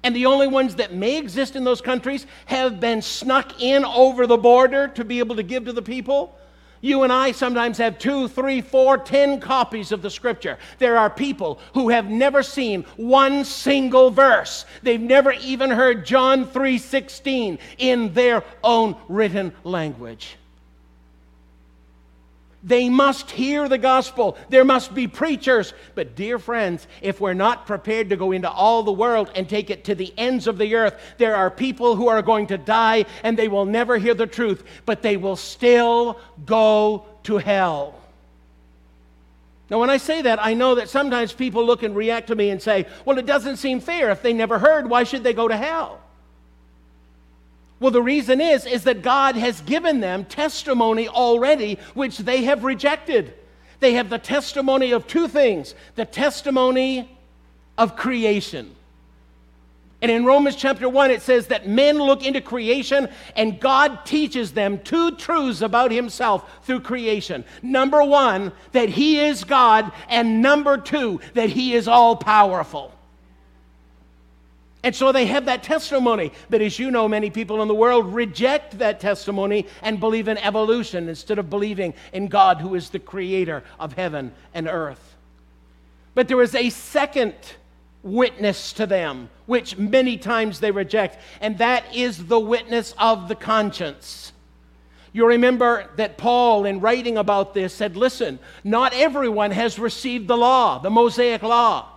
And 0.05 0.15
the 0.15 0.27
only 0.27 0.45
ones 0.45 0.75
that 0.75 0.93
may 0.93 1.17
exist 1.17 1.55
in 1.55 1.63
those 1.63 1.81
countries 1.81 2.27
have 2.45 2.79
been 2.79 3.01
snuck 3.01 3.59
in 3.59 3.83
over 3.83 4.27
the 4.27 4.37
border 4.37 4.87
to 4.89 5.03
be 5.03 5.17
able 5.17 5.35
to 5.35 5.41
give 5.41 5.65
to 5.65 5.73
the 5.73 5.81
people. 5.81 6.37
You 6.81 7.01
and 7.01 7.11
I 7.11 7.31
sometimes 7.31 7.79
have 7.79 7.97
two, 7.97 8.27
three, 8.27 8.61
four, 8.61 8.99
ten 8.99 9.39
copies 9.39 9.91
of 9.91 10.03
the 10.03 10.11
scripture. 10.11 10.59
There 10.77 10.95
are 10.95 11.09
people 11.09 11.59
who 11.73 11.89
have 11.89 12.07
never 12.07 12.43
seen 12.43 12.83
one 12.97 13.45
single 13.45 14.11
verse. 14.11 14.67
They've 14.83 15.01
never 15.01 15.31
even 15.31 15.71
heard 15.71 16.05
John 16.05 16.45
3:16 16.45 17.57
in 17.79 18.13
their 18.13 18.43
own 18.63 18.95
written 19.09 19.53
language. 19.63 20.37
They 22.65 22.89
must 22.89 23.29
hear 23.29 23.69
the 23.69 23.77
gospel. 23.77 24.37
There 24.49 24.65
must 24.65 24.95
be 24.95 25.07
preachers. 25.07 25.73
But, 25.93 26.15
dear 26.15 26.39
friends, 26.39 26.87
if 26.99 27.21
we're 27.21 27.35
not 27.35 27.67
prepared 27.67 28.09
to 28.09 28.17
go 28.17 28.31
into 28.31 28.49
all 28.49 28.81
the 28.81 28.91
world 28.91 29.29
and 29.35 29.47
take 29.47 29.69
it 29.69 29.83
to 29.85 29.93
the 29.93 30.11
ends 30.17 30.47
of 30.47 30.57
the 30.57 30.73
earth, 30.73 30.99
there 31.19 31.35
are 31.35 31.51
people 31.51 31.95
who 31.95 32.07
are 32.07 32.23
going 32.23 32.47
to 32.47 32.57
die 32.57 33.05
and 33.21 33.37
they 33.37 33.47
will 33.47 33.65
never 33.65 33.99
hear 33.99 34.15
the 34.15 34.25
truth, 34.25 34.63
but 34.87 35.03
they 35.03 35.15
will 35.15 35.35
still 35.35 36.19
go 36.43 37.05
to 37.23 37.37
hell. 37.37 38.01
Now, 39.69 39.79
when 39.79 39.91
I 39.91 39.97
say 39.97 40.23
that, 40.23 40.43
I 40.43 40.55
know 40.55 40.75
that 40.75 40.89
sometimes 40.89 41.33
people 41.33 41.63
look 41.63 41.83
and 41.83 41.95
react 41.95 42.27
to 42.27 42.35
me 42.35 42.49
and 42.49 42.59
say, 42.59 42.87
well, 43.05 43.19
it 43.19 43.27
doesn't 43.27 43.57
seem 43.57 43.79
fair. 43.79 44.09
If 44.09 44.23
they 44.23 44.33
never 44.33 44.57
heard, 44.57 44.89
why 44.89 45.03
should 45.03 45.23
they 45.23 45.33
go 45.33 45.47
to 45.47 45.55
hell? 45.55 46.01
Well, 47.79 47.91
the 47.91 48.01
reason 48.01 48.39
is 48.39 48.65
is 48.65 48.83
that 48.85 49.01
God 49.01 49.35
has 49.35 49.61
given 49.61 49.99
them 49.99 50.25
testimony 50.25 51.07
already 51.07 51.77
which 51.93 52.19
they 52.19 52.43
have 52.45 52.63
rejected. 52.63 53.33
They 53.79 53.93
have 53.93 54.09
the 54.09 54.17
testimony 54.17 54.91
of 54.91 55.07
two 55.07 55.27
things, 55.27 55.75
the 55.95 56.05
testimony 56.05 57.17
of 57.77 57.95
creation. 57.95 58.75
And 60.01 60.11
in 60.11 60.25
Romans 60.25 60.55
chapter 60.55 60.87
1 60.87 61.11
it 61.11 61.21
says 61.21 61.47
that 61.47 61.67
men 61.67 61.97
look 61.97 62.25
into 62.25 62.39
creation 62.39 63.09
and 63.35 63.59
God 63.59 64.05
teaches 64.05 64.51
them 64.51 64.79
two 64.79 65.11
truths 65.15 65.61
about 65.61 65.91
himself 65.91 66.63
through 66.63 66.81
creation. 66.81 67.43
Number 67.61 68.03
1, 68.03 68.51
that 68.71 68.89
he 68.89 69.19
is 69.19 69.43
God, 69.43 69.91
and 70.07 70.41
number 70.41 70.77
2, 70.77 71.19
that 71.33 71.49
he 71.49 71.73
is 71.73 71.87
all 71.87 72.15
powerful. 72.15 72.94
And 74.85 74.95
so 74.95 75.11
they 75.11 75.25
have 75.25 75.45
that 75.45 75.63
testimony. 75.63 76.31
But 76.47 76.61
as 76.61 76.77
you 76.77 76.91
know, 76.91 77.07
many 77.07 77.31
people 77.31 77.63
in 77.63 77.67
the 77.67 77.73
world 77.73 78.13
reject 78.13 78.77
that 78.77 78.99
testimony 78.99 79.65
and 79.81 79.99
believe 79.99 80.27
in 80.27 80.37
evolution 80.37 81.09
instead 81.09 81.39
of 81.39 81.49
believing 81.49 81.95
in 82.13 82.27
God, 82.27 82.61
who 82.61 82.75
is 82.75 82.91
the 82.91 82.99
creator 82.99 83.63
of 83.79 83.93
heaven 83.93 84.31
and 84.53 84.67
earth. 84.67 85.15
But 86.13 86.27
there 86.27 86.39
is 86.39 86.53
a 86.53 86.69
second 86.69 87.33
witness 88.03 88.73
to 88.73 88.85
them, 88.85 89.31
which 89.47 89.75
many 89.75 90.17
times 90.17 90.59
they 90.59 90.69
reject, 90.69 91.17
and 91.41 91.57
that 91.57 91.83
is 91.95 92.27
the 92.27 92.39
witness 92.39 92.93
of 92.99 93.27
the 93.27 93.33
conscience. 93.33 94.33
You 95.13 95.25
remember 95.25 95.89
that 95.95 96.19
Paul, 96.19 96.65
in 96.65 96.79
writing 96.79 97.17
about 97.17 97.55
this, 97.55 97.73
said, 97.73 97.97
Listen, 97.97 98.37
not 98.63 98.93
everyone 98.93 99.49
has 99.49 99.79
received 99.79 100.27
the 100.27 100.37
law, 100.37 100.77
the 100.77 100.91
Mosaic 100.91 101.41
law. 101.41 101.89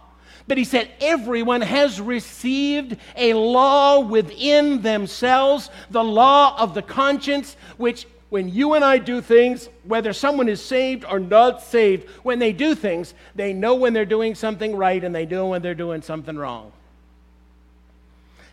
But 0.49 0.57
he 0.57 0.65
said, 0.65 0.91
everyone 1.01 1.61
has 1.61 2.01
received 2.01 2.97
a 3.15 3.35
law 3.35 4.01
within 4.01 4.81
themselves, 4.81 5.69
the 5.91 6.03
law 6.03 6.59
of 6.59 6.73
the 6.73 6.83
conscience, 6.83 7.57
which 7.77 8.07
when 8.31 8.49
you 8.49 8.75
and 8.75 8.85
I 8.85 8.99
do 8.99 9.21
things, 9.21 9.69
whether 9.85 10.13
someone 10.13 10.49
is 10.49 10.63
saved 10.63 11.05
or 11.05 11.21
not 11.21 11.63
saved, 11.63 12.09
when 12.23 12.39
they 12.39 12.53
do 12.53 12.75
things, 12.75 13.15
they 13.35 13.53
know 13.53 13.75
when 13.75 13.93
they're 13.93 14.05
doing 14.05 14.35
something 14.35 14.75
right 14.75 15.03
and 15.05 15.15
they 15.15 15.27
know 15.27 15.49
when 15.49 15.63
they're 15.63 15.75
doing 15.75 16.03
something 16.03 16.37
wrong. 16.37 16.73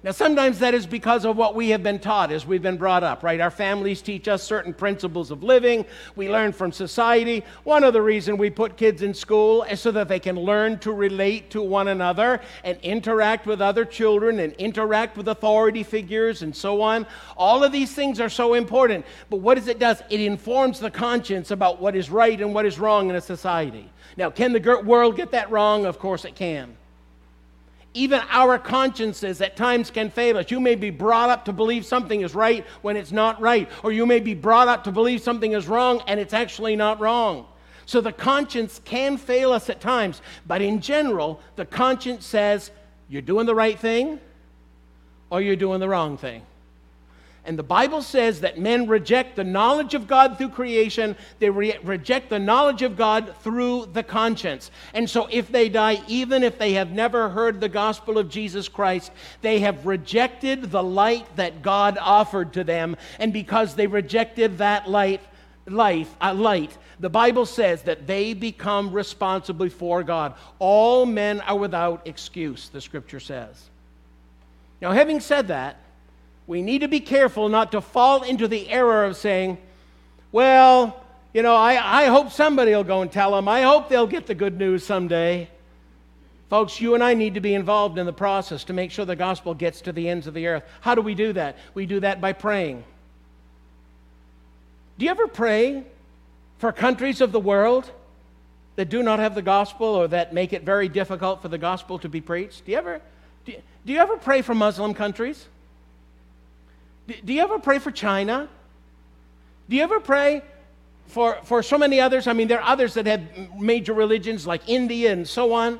Now, 0.06 0.12
sometimes 0.12 0.60
that 0.60 0.76
is 0.76 0.86
because 0.86 1.26
of 1.26 1.36
what 1.36 1.56
we 1.56 1.70
have 1.70 1.82
been 1.82 1.98
taught 1.98 2.32
as 2.32 2.46
we've 2.46 2.62
been 2.62 2.78
brought 2.78 3.04
up, 3.04 3.24
right? 3.24 3.42
Our 3.42 3.50
families 3.50 4.04
teach 4.04 4.28
us 4.28 4.44
certain 4.44 4.72
principles 4.72 5.32
of 5.32 5.42
living. 5.42 5.84
We 6.16 6.30
learn 6.30 6.52
from 6.52 6.72
society. 6.72 7.44
One 7.64 7.84
of 7.84 7.94
the 7.94 8.04
reasons 8.04 8.38
we 8.38 8.52
put 8.52 8.78
kids 8.78 9.02
in 9.02 9.16
school 9.16 9.64
is 9.64 9.82
so 9.82 9.90
that 9.94 10.08
they 10.08 10.20
can 10.20 10.36
learn 10.36 10.78
to 10.82 10.92
relate 10.92 11.50
to 11.50 11.62
one 11.64 11.88
another 11.88 12.40
and 12.64 12.78
interact 12.84 13.48
with 13.48 13.64
other 13.64 13.84
children 13.84 14.38
and 14.38 14.54
interact 14.54 15.18
with 15.18 15.28
authority 15.28 15.82
figures 15.82 16.44
and 16.44 16.56
so 16.56 16.84
on. 16.84 17.08
All 17.36 17.64
of 17.64 17.72
these 17.72 17.96
things 17.96 18.20
are 18.20 18.30
so 18.30 18.54
important. 18.54 19.08
But 19.32 19.38
what 19.38 19.56
does 19.56 19.68
it 19.68 19.80
does? 19.80 20.04
It 20.12 20.20
informs 20.20 20.80
the 20.80 20.92
conscience 20.92 21.50
about 21.50 21.82
what 21.82 21.96
is 21.96 22.12
right 22.12 22.40
and 22.40 22.54
what 22.54 22.68
is 22.68 22.78
wrong 22.78 23.10
in 23.10 23.16
a 23.16 23.22
society. 23.22 23.92
Now, 24.18 24.30
can 24.30 24.54
the 24.54 24.84
world 24.86 25.16
get 25.16 25.32
that 25.32 25.50
wrong? 25.50 25.88
Of 25.88 25.98
course 25.98 26.26
it 26.26 26.36
can 26.36 26.78
even 27.96 28.22
our 28.30 28.60
consciences 28.60 29.42
at 29.42 29.56
times 29.56 29.90
can 29.90 30.10
fail 30.12 30.38
us. 30.38 30.52
You 30.52 30.60
may 30.60 30.76
be 30.76 30.90
brought 30.90 31.30
up 31.30 31.46
to 31.46 31.54
believe 31.54 31.86
something 31.86 32.22
is 32.22 32.36
right 32.36 32.66
when 32.82 32.98
it's 32.98 33.12
not 33.12 33.42
right, 33.42 33.70
or 33.84 33.92
you 33.92 34.06
may 34.06 34.20
be 34.20 34.36
brought 34.36 34.68
up 34.68 34.84
to 34.84 34.92
believe 34.92 35.22
something 35.22 35.54
is 35.54 35.68
wrong 35.68 36.04
and 36.06 36.20
it's 36.20 36.34
actually 36.34 36.76
not 36.76 37.00
wrong. 37.00 37.48
So 37.86 38.02
the 38.02 38.12
conscience 38.12 38.82
can 38.84 39.18
fail 39.18 39.52
us 39.52 39.70
at 39.70 39.80
times, 39.80 40.22
but 40.46 40.62
in 40.62 40.82
general, 40.82 41.40
the 41.56 41.66
conscience 41.66 42.26
says 42.26 42.72
you're 43.10 43.22
doing 43.22 43.46
the 43.46 43.56
right 43.56 43.80
thing 43.80 44.20
or 45.30 45.42
you're 45.42 45.56
doing 45.56 45.80
the 45.80 45.90
wrong 45.90 46.18
thing. 46.18 46.42
And 47.46 47.60
the 47.60 47.64
Bible 47.64 48.02
says 48.02 48.42
that 48.42 48.60
men 48.60 48.88
reject 48.88 49.36
the 49.36 49.44
knowledge 49.44 49.94
of 49.94 50.08
God 50.08 50.38
through 50.38 50.50
creation, 50.50 51.16
they 51.40 51.50
re- 51.50 51.78
reject 51.84 52.30
the 52.30 52.40
knowledge 52.40 52.82
of 52.82 52.98
God 52.98 53.36
through 53.42 53.88
the 53.94 54.02
conscience. 54.02 54.72
And 54.94 55.08
so, 55.08 55.28
if 55.32 55.52
they 55.52 55.70
die, 55.70 56.02
even 56.08 56.44
if 56.44 56.58
they 56.58 56.74
have 56.74 56.92
never 56.92 57.30
heard 57.30 57.62
the 57.62 57.70
gospel 57.70 58.18
of 58.18 58.30
Jesus 58.30 58.68
Christ, 58.68 59.12
they 59.42 59.60
have 59.60 59.86
rejected 59.86 60.72
the 60.72 60.82
light 60.84 61.28
that 61.36 61.62
God 61.62 62.00
offered 62.02 62.54
to 62.54 62.64
them. 62.64 62.98
And 63.20 63.32
because 63.32 63.76
they 63.76 63.88
rejected 63.88 64.58
that 64.58 64.90
light, 64.90 65.22
life, 65.68 66.16
uh, 66.20 66.34
light, 66.34 66.76
the 67.00 67.10
Bible 67.10 67.46
says 67.46 67.84
that 67.84 68.08
they 68.08 68.34
become 68.34 68.92
responsible 68.92 69.70
for 69.70 70.02
God. 70.02 70.34
All 70.60 71.06
men 71.06 71.42
are 71.42 71.58
without 71.58 72.08
excuse, 72.08 72.70
the 72.70 72.82
scripture 72.82 73.20
says. 73.20 73.70
Now, 74.82 74.92
having 74.92 75.20
said 75.20 75.50
that, 75.50 75.78
we 76.48 76.62
need 76.62 76.80
to 76.80 76.88
be 76.88 77.00
careful 77.00 77.50
not 77.50 77.72
to 77.72 77.82
fall 77.82 78.24
into 78.24 78.48
the 78.48 78.70
error 78.70 79.06
of 79.06 79.18
saying, 79.18 79.58
well, 80.32 81.04
you 81.34 81.42
know, 81.42 81.56
I, 81.56 82.04
I 82.04 82.06
hope 82.06 82.32
somebody 82.32 82.72
will 82.72 82.84
go 82.84 83.02
and 83.02 83.12
tell 83.12 83.32
them. 83.32 83.48
I 83.48 83.64
hope 83.64 83.90
they'll 83.90 84.08
get 84.08 84.28
the 84.28 84.36
good 84.36 84.58
news 84.58 84.86
someday. 84.86 85.50
Folks, 86.50 86.80
you 86.80 86.94
and 86.94 87.04
I 87.04 87.16
need 87.16 87.34
to 87.34 87.42
be 87.42 87.56
involved 87.56 87.98
in 87.98 88.06
the 88.06 88.14
process 88.14 88.64
to 88.66 88.74
make 88.74 88.92
sure 88.92 89.04
the 89.06 89.16
gospel 89.16 89.54
gets 89.54 89.82
to 89.82 89.92
the 89.92 90.08
ends 90.08 90.28
of 90.28 90.34
the 90.34 90.48
earth. 90.48 90.64
How 90.82 90.94
do 90.94 91.02
we 91.02 91.16
do 91.16 91.34
that? 91.34 91.58
We 91.74 91.86
do 91.88 92.00
that 92.02 92.22
by 92.22 92.34
praying. 92.34 92.84
Do 94.98 95.06
you 95.06 95.12
ever 95.12 95.28
pray 95.28 95.84
for 96.60 96.72
countries 96.72 97.20
of 97.20 97.32
the 97.32 97.40
world 97.40 97.90
that 98.76 98.90
do 98.90 99.02
not 99.02 99.20
have 99.20 99.36
the 99.36 99.42
gospel 99.42 99.88
or 99.88 100.08
that 100.10 100.34
make 100.34 100.54
it 100.54 100.64
very 100.64 100.88
difficult 100.88 101.42
for 101.42 101.48
the 101.48 101.58
gospel 101.58 101.98
to 102.00 102.10
be 102.10 102.22
preached? 102.22 102.66
Do 102.66 102.72
you 102.72 102.78
ever, 102.78 103.02
do 103.46 103.54
you, 103.54 103.62
do 103.86 103.94
you 103.94 104.00
ever 104.00 104.18
pray 104.18 104.42
for 104.42 104.54
Muslim 104.54 104.94
countries? 104.94 105.48
Do 107.08 107.34
you 107.34 107.42
ever 107.42 107.60
pray 107.60 107.80
for 107.80 107.92
China? 107.92 108.50
Do 109.70 109.76
you 109.76 109.84
ever 109.84 110.00
pray 110.00 110.42
for, 111.08 111.38
for 111.44 111.62
so 111.62 111.78
many 111.78 112.00
others? 112.00 112.28
I 112.28 112.34
mean, 112.34 112.48
there 112.48 112.60
are 112.60 112.70
others 112.70 112.96
that 112.96 113.06
have 113.06 113.22
major 113.60 113.94
religions 113.94 114.48
like 114.48 114.68
India 114.68 115.12
and 115.12 115.28
so 115.28 115.54
on. 115.54 115.80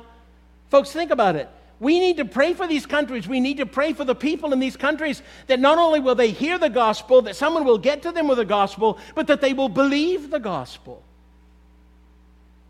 Folks, 0.70 0.92
think 0.92 1.10
about 1.10 1.36
it. 1.36 1.48
We 1.78 2.00
need 2.00 2.16
to 2.16 2.24
pray 2.24 2.54
for 2.54 2.66
these 2.66 2.86
countries. 2.86 3.28
We 3.28 3.38
need 3.38 3.58
to 3.58 3.66
pray 3.66 3.92
for 3.92 4.04
the 4.04 4.14
people 4.14 4.52
in 4.52 4.60
these 4.60 4.76
countries 4.76 5.22
that 5.46 5.60
not 5.60 5.78
only 5.78 6.00
will 6.00 6.14
they 6.14 6.30
hear 6.30 6.58
the 6.58 6.70
gospel, 6.70 7.22
that 7.22 7.36
someone 7.36 7.64
will 7.64 7.78
get 7.78 8.02
to 8.02 8.12
them 8.12 8.28
with 8.28 8.38
the 8.38 8.46
gospel, 8.46 8.98
but 9.14 9.26
that 9.26 9.40
they 9.40 9.52
will 9.52 9.68
believe 9.68 10.30
the 10.30 10.40
gospel. 10.40 11.02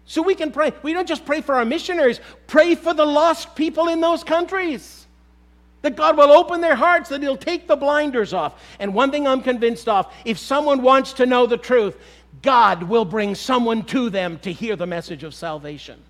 So 0.06 0.22
we 0.22 0.34
can 0.34 0.50
pray. 0.50 0.72
We 0.82 0.92
don't 0.92 1.06
just 1.06 1.24
pray 1.24 1.40
for 1.40 1.54
our 1.54 1.64
missionaries, 1.64 2.20
pray 2.46 2.74
for 2.74 2.94
the 2.94 3.04
lost 3.04 3.54
people 3.54 3.88
in 3.88 4.00
those 4.00 4.24
countries. 4.24 5.05
That 5.86 5.94
God 5.94 6.16
will 6.16 6.32
open 6.32 6.60
their 6.60 6.74
hearts, 6.74 7.10
that 7.10 7.22
He'll 7.22 7.36
take 7.36 7.68
the 7.68 7.76
blinders 7.76 8.32
off. 8.32 8.60
And 8.80 8.92
one 8.92 9.12
thing 9.12 9.24
I'm 9.24 9.40
convinced 9.40 9.86
of 9.86 10.12
if 10.24 10.36
someone 10.36 10.82
wants 10.82 11.12
to 11.12 11.26
know 11.26 11.46
the 11.46 11.56
truth, 11.56 11.96
God 12.42 12.82
will 12.82 13.04
bring 13.04 13.36
someone 13.36 13.84
to 13.84 14.10
them 14.10 14.40
to 14.40 14.52
hear 14.52 14.74
the 14.74 14.88
message 14.88 15.22
of 15.22 15.32
salvation. 15.32 16.02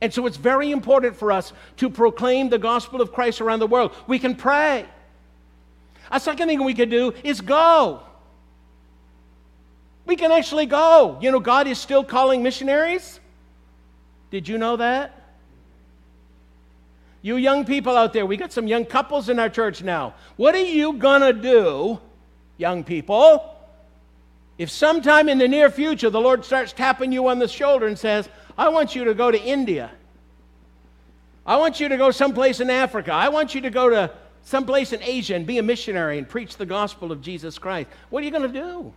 And 0.00 0.14
so 0.14 0.26
it's 0.26 0.36
very 0.36 0.70
important 0.70 1.16
for 1.16 1.32
us 1.32 1.52
to 1.78 1.90
proclaim 1.90 2.50
the 2.50 2.58
gospel 2.60 3.00
of 3.00 3.10
Christ 3.10 3.40
around 3.40 3.58
the 3.58 3.66
world. 3.66 3.92
We 4.06 4.20
can 4.20 4.36
pray. 4.36 4.86
A 6.12 6.20
second 6.20 6.46
thing 6.46 6.62
we 6.62 6.74
can 6.74 6.88
do 6.88 7.14
is 7.24 7.40
go. 7.40 8.00
We 10.06 10.14
can 10.14 10.30
actually 10.30 10.66
go. 10.66 11.18
You 11.20 11.32
know, 11.32 11.40
God 11.40 11.66
is 11.66 11.80
still 11.80 12.04
calling 12.04 12.44
missionaries. 12.44 13.18
Did 14.30 14.46
you 14.46 14.56
know 14.56 14.76
that? 14.76 15.19
You 17.22 17.36
young 17.36 17.64
people 17.64 17.96
out 17.96 18.12
there, 18.12 18.24
we 18.24 18.36
got 18.36 18.52
some 18.52 18.66
young 18.66 18.84
couples 18.86 19.28
in 19.28 19.38
our 19.38 19.50
church 19.50 19.82
now. 19.82 20.14
What 20.36 20.54
are 20.54 20.58
you 20.58 20.94
going 20.94 21.20
to 21.20 21.32
do, 21.32 22.00
young 22.56 22.82
people, 22.82 23.56
if 24.56 24.70
sometime 24.70 25.28
in 25.28 25.38
the 25.38 25.48
near 25.48 25.70
future 25.70 26.10
the 26.10 26.20
Lord 26.20 26.44
starts 26.44 26.72
tapping 26.72 27.12
you 27.12 27.28
on 27.28 27.38
the 27.38 27.48
shoulder 27.48 27.86
and 27.86 27.98
says, 27.98 28.28
I 28.56 28.68
want 28.68 28.94
you 28.94 29.04
to 29.04 29.14
go 29.14 29.30
to 29.30 29.40
India? 29.40 29.90
I 31.46 31.56
want 31.56 31.80
you 31.80 31.88
to 31.88 31.96
go 31.96 32.10
someplace 32.10 32.60
in 32.60 32.70
Africa. 32.70 33.12
I 33.12 33.28
want 33.28 33.54
you 33.54 33.62
to 33.62 33.70
go 33.70 33.88
to 33.88 34.10
someplace 34.42 34.92
in 34.92 35.02
Asia 35.02 35.34
and 35.34 35.46
be 35.46 35.58
a 35.58 35.62
missionary 35.62 36.18
and 36.18 36.28
preach 36.28 36.56
the 36.56 36.66
gospel 36.66 37.12
of 37.12 37.22
Jesus 37.22 37.58
Christ. 37.58 37.88
What 38.08 38.22
are 38.22 38.26
you 38.26 38.30
going 38.30 38.50
to 38.52 38.60
do? 38.60 38.92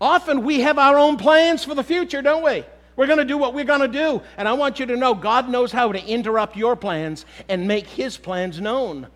Often 0.00 0.44
we 0.44 0.60
have 0.60 0.78
our 0.78 0.98
own 0.98 1.16
plans 1.16 1.64
for 1.64 1.74
the 1.74 1.82
future, 1.82 2.22
don't 2.22 2.44
we? 2.44 2.64
We're 2.98 3.06
going 3.06 3.20
to 3.20 3.24
do 3.24 3.38
what 3.38 3.54
we're 3.54 3.64
going 3.64 3.80
to 3.80 3.86
do. 3.86 4.20
And 4.36 4.48
I 4.48 4.54
want 4.54 4.80
you 4.80 4.86
to 4.86 4.96
know 4.96 5.14
God 5.14 5.48
knows 5.48 5.70
how 5.70 5.92
to 5.92 6.04
interrupt 6.04 6.56
your 6.56 6.74
plans 6.74 7.24
and 7.48 7.68
make 7.68 7.86
his 7.86 8.16
plans 8.16 8.60
known. 8.60 9.06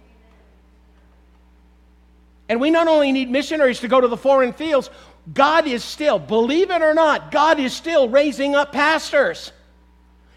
And 2.48 2.60
we 2.60 2.70
not 2.70 2.86
only 2.86 3.10
need 3.10 3.28
missionaries 3.28 3.80
to 3.80 3.88
go 3.88 4.00
to 4.00 4.06
the 4.06 4.16
foreign 4.16 4.52
fields, 4.52 4.88
God 5.34 5.66
is 5.66 5.82
still, 5.82 6.20
believe 6.20 6.70
it 6.70 6.80
or 6.80 6.94
not, 6.94 7.32
God 7.32 7.58
is 7.58 7.72
still 7.72 8.08
raising 8.08 8.54
up 8.54 8.70
pastors. 8.70 9.50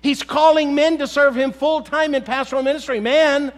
He's 0.01 0.23
calling 0.23 0.73
men 0.73 0.97
to 0.97 1.05
serve 1.05 1.37
him 1.37 1.51
full 1.51 1.83
time 1.83 2.15
in 2.15 2.23
pastoral 2.23 2.63
ministry. 2.63 2.99
Man, 2.99 3.53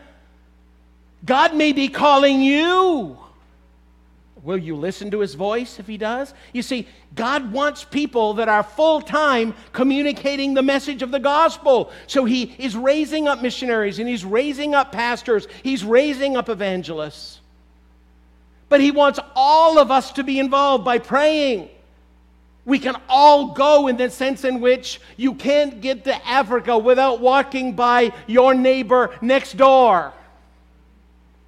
God 1.23 1.55
may 1.55 1.71
be 1.71 1.87
calling 1.87 2.41
you. 2.41 3.17
Will 4.47 4.57
you 4.57 4.77
listen 4.77 5.11
to 5.11 5.19
his 5.19 5.35
voice 5.35 5.77
if 5.77 5.87
he 5.87 5.97
does? 5.97 6.33
You 6.53 6.61
see, 6.61 6.87
God 7.15 7.51
wants 7.51 7.83
people 7.83 8.35
that 8.35 8.47
are 8.47 8.63
full 8.63 9.01
time 9.01 9.53
communicating 9.73 10.53
the 10.53 10.61
message 10.61 11.01
of 11.01 11.11
the 11.11 11.19
gospel. 11.19 11.91
So 12.07 12.23
he 12.23 12.55
is 12.57 12.73
raising 12.73 13.27
up 13.27 13.41
missionaries 13.41 13.99
and 13.99 14.07
he's 14.07 14.23
raising 14.23 14.73
up 14.73 14.93
pastors, 14.93 15.49
he's 15.63 15.83
raising 15.83 16.37
up 16.37 16.47
evangelists. 16.47 17.41
But 18.69 18.79
he 18.79 18.89
wants 18.89 19.19
all 19.35 19.79
of 19.79 19.91
us 19.91 20.13
to 20.13 20.23
be 20.23 20.39
involved 20.39 20.85
by 20.85 20.99
praying. 20.99 21.67
We 22.63 22.79
can 22.79 22.95
all 23.09 23.47
go 23.47 23.87
in 23.87 23.97
the 23.97 24.09
sense 24.09 24.45
in 24.45 24.61
which 24.61 25.01
you 25.17 25.33
can't 25.33 25.81
get 25.81 26.05
to 26.05 26.25
Africa 26.25 26.77
without 26.77 27.19
walking 27.19 27.73
by 27.73 28.13
your 28.27 28.53
neighbor 28.53 29.13
next 29.19 29.57
door. 29.57 30.13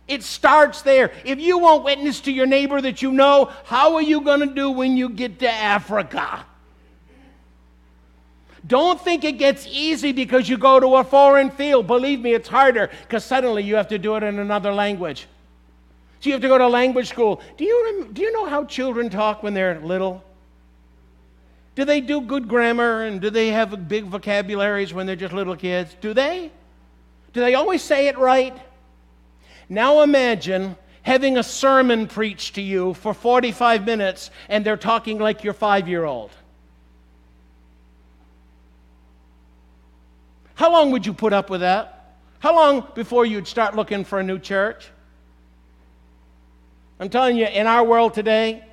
It 0.09 0.23
starts 0.23 0.81
there. 0.81 1.11
If 1.23 1.39
you 1.39 1.59
won't 1.59 1.83
witness 1.83 2.19
to 2.21 2.31
your 2.31 2.47
neighbor 2.47 2.81
that 2.81 3.01
you 3.03 3.11
know, 3.11 3.51
how 3.63 3.95
are 3.95 4.01
you 4.01 4.21
going 4.21 4.39
to 4.39 4.53
do 4.53 4.71
when 4.71 4.97
you 4.97 5.07
get 5.09 5.39
to 5.39 5.49
Africa? 5.49 6.45
Don't 8.67 8.99
think 8.99 9.23
it 9.23 9.37
gets 9.37 9.67
easy 9.67 10.11
because 10.11 10.49
you 10.49 10.57
go 10.57 10.79
to 10.79 10.95
a 10.95 11.03
foreign 11.03 11.51
field. 11.51 11.87
Believe 11.87 12.19
me, 12.19 12.33
it's 12.33 12.49
harder 12.49 12.89
because 13.03 13.23
suddenly 13.23 13.63
you 13.63 13.75
have 13.75 13.87
to 13.89 13.99
do 13.99 14.15
it 14.15 14.23
in 14.23 14.39
another 14.39 14.73
language. 14.73 15.27
So 16.19 16.29
you 16.29 16.33
have 16.33 16.41
to 16.41 16.47
go 16.47 16.57
to 16.57 16.67
language 16.67 17.07
school. 17.07 17.41
Do 17.57 17.63
you, 17.63 18.09
do 18.11 18.21
you 18.21 18.33
know 18.33 18.47
how 18.47 18.65
children 18.65 19.09
talk 19.09 19.43
when 19.43 19.53
they're 19.53 19.79
little? 19.79 20.23
Do 21.75 21.85
they 21.85 22.01
do 22.01 22.19
good 22.19 22.47
grammar 22.47 23.03
and 23.03 23.21
do 23.21 23.29
they 23.29 23.49
have 23.49 23.87
big 23.87 24.05
vocabularies 24.05 24.93
when 24.93 25.05
they're 25.05 25.15
just 25.15 25.33
little 25.33 25.55
kids? 25.55 25.95
Do 26.01 26.13
they? 26.13 26.51
Do 27.31 27.39
they 27.41 27.53
always 27.53 27.81
say 27.83 28.07
it 28.07 28.17
right? 28.17 28.57
Now 29.69 30.01
imagine 30.01 30.75
having 31.03 31.37
a 31.37 31.43
sermon 31.43 32.07
preached 32.07 32.55
to 32.55 32.61
you 32.61 32.95
for 32.95 33.13
45 33.13 33.85
minutes 33.85 34.31
and 34.49 34.65
they're 34.65 34.77
talking 34.77 35.19
like 35.19 35.43
your 35.43 35.53
five 35.53 35.87
year 35.87 36.05
old. 36.05 36.31
How 40.55 40.71
long 40.71 40.91
would 40.91 41.05
you 41.05 41.13
put 41.13 41.31
up 41.31 41.49
with 41.49 41.61
that? 41.61 42.15
How 42.39 42.53
long 42.53 42.85
before 42.93 43.25
you'd 43.25 43.47
start 43.47 43.75
looking 43.75 44.03
for 44.03 44.19
a 44.19 44.23
new 44.23 44.39
church? 44.39 44.89
I'm 46.99 47.09
telling 47.09 47.37
you, 47.37 47.45
in 47.45 47.65
our 47.65 47.83
world 47.83 48.13
today, 48.13 48.63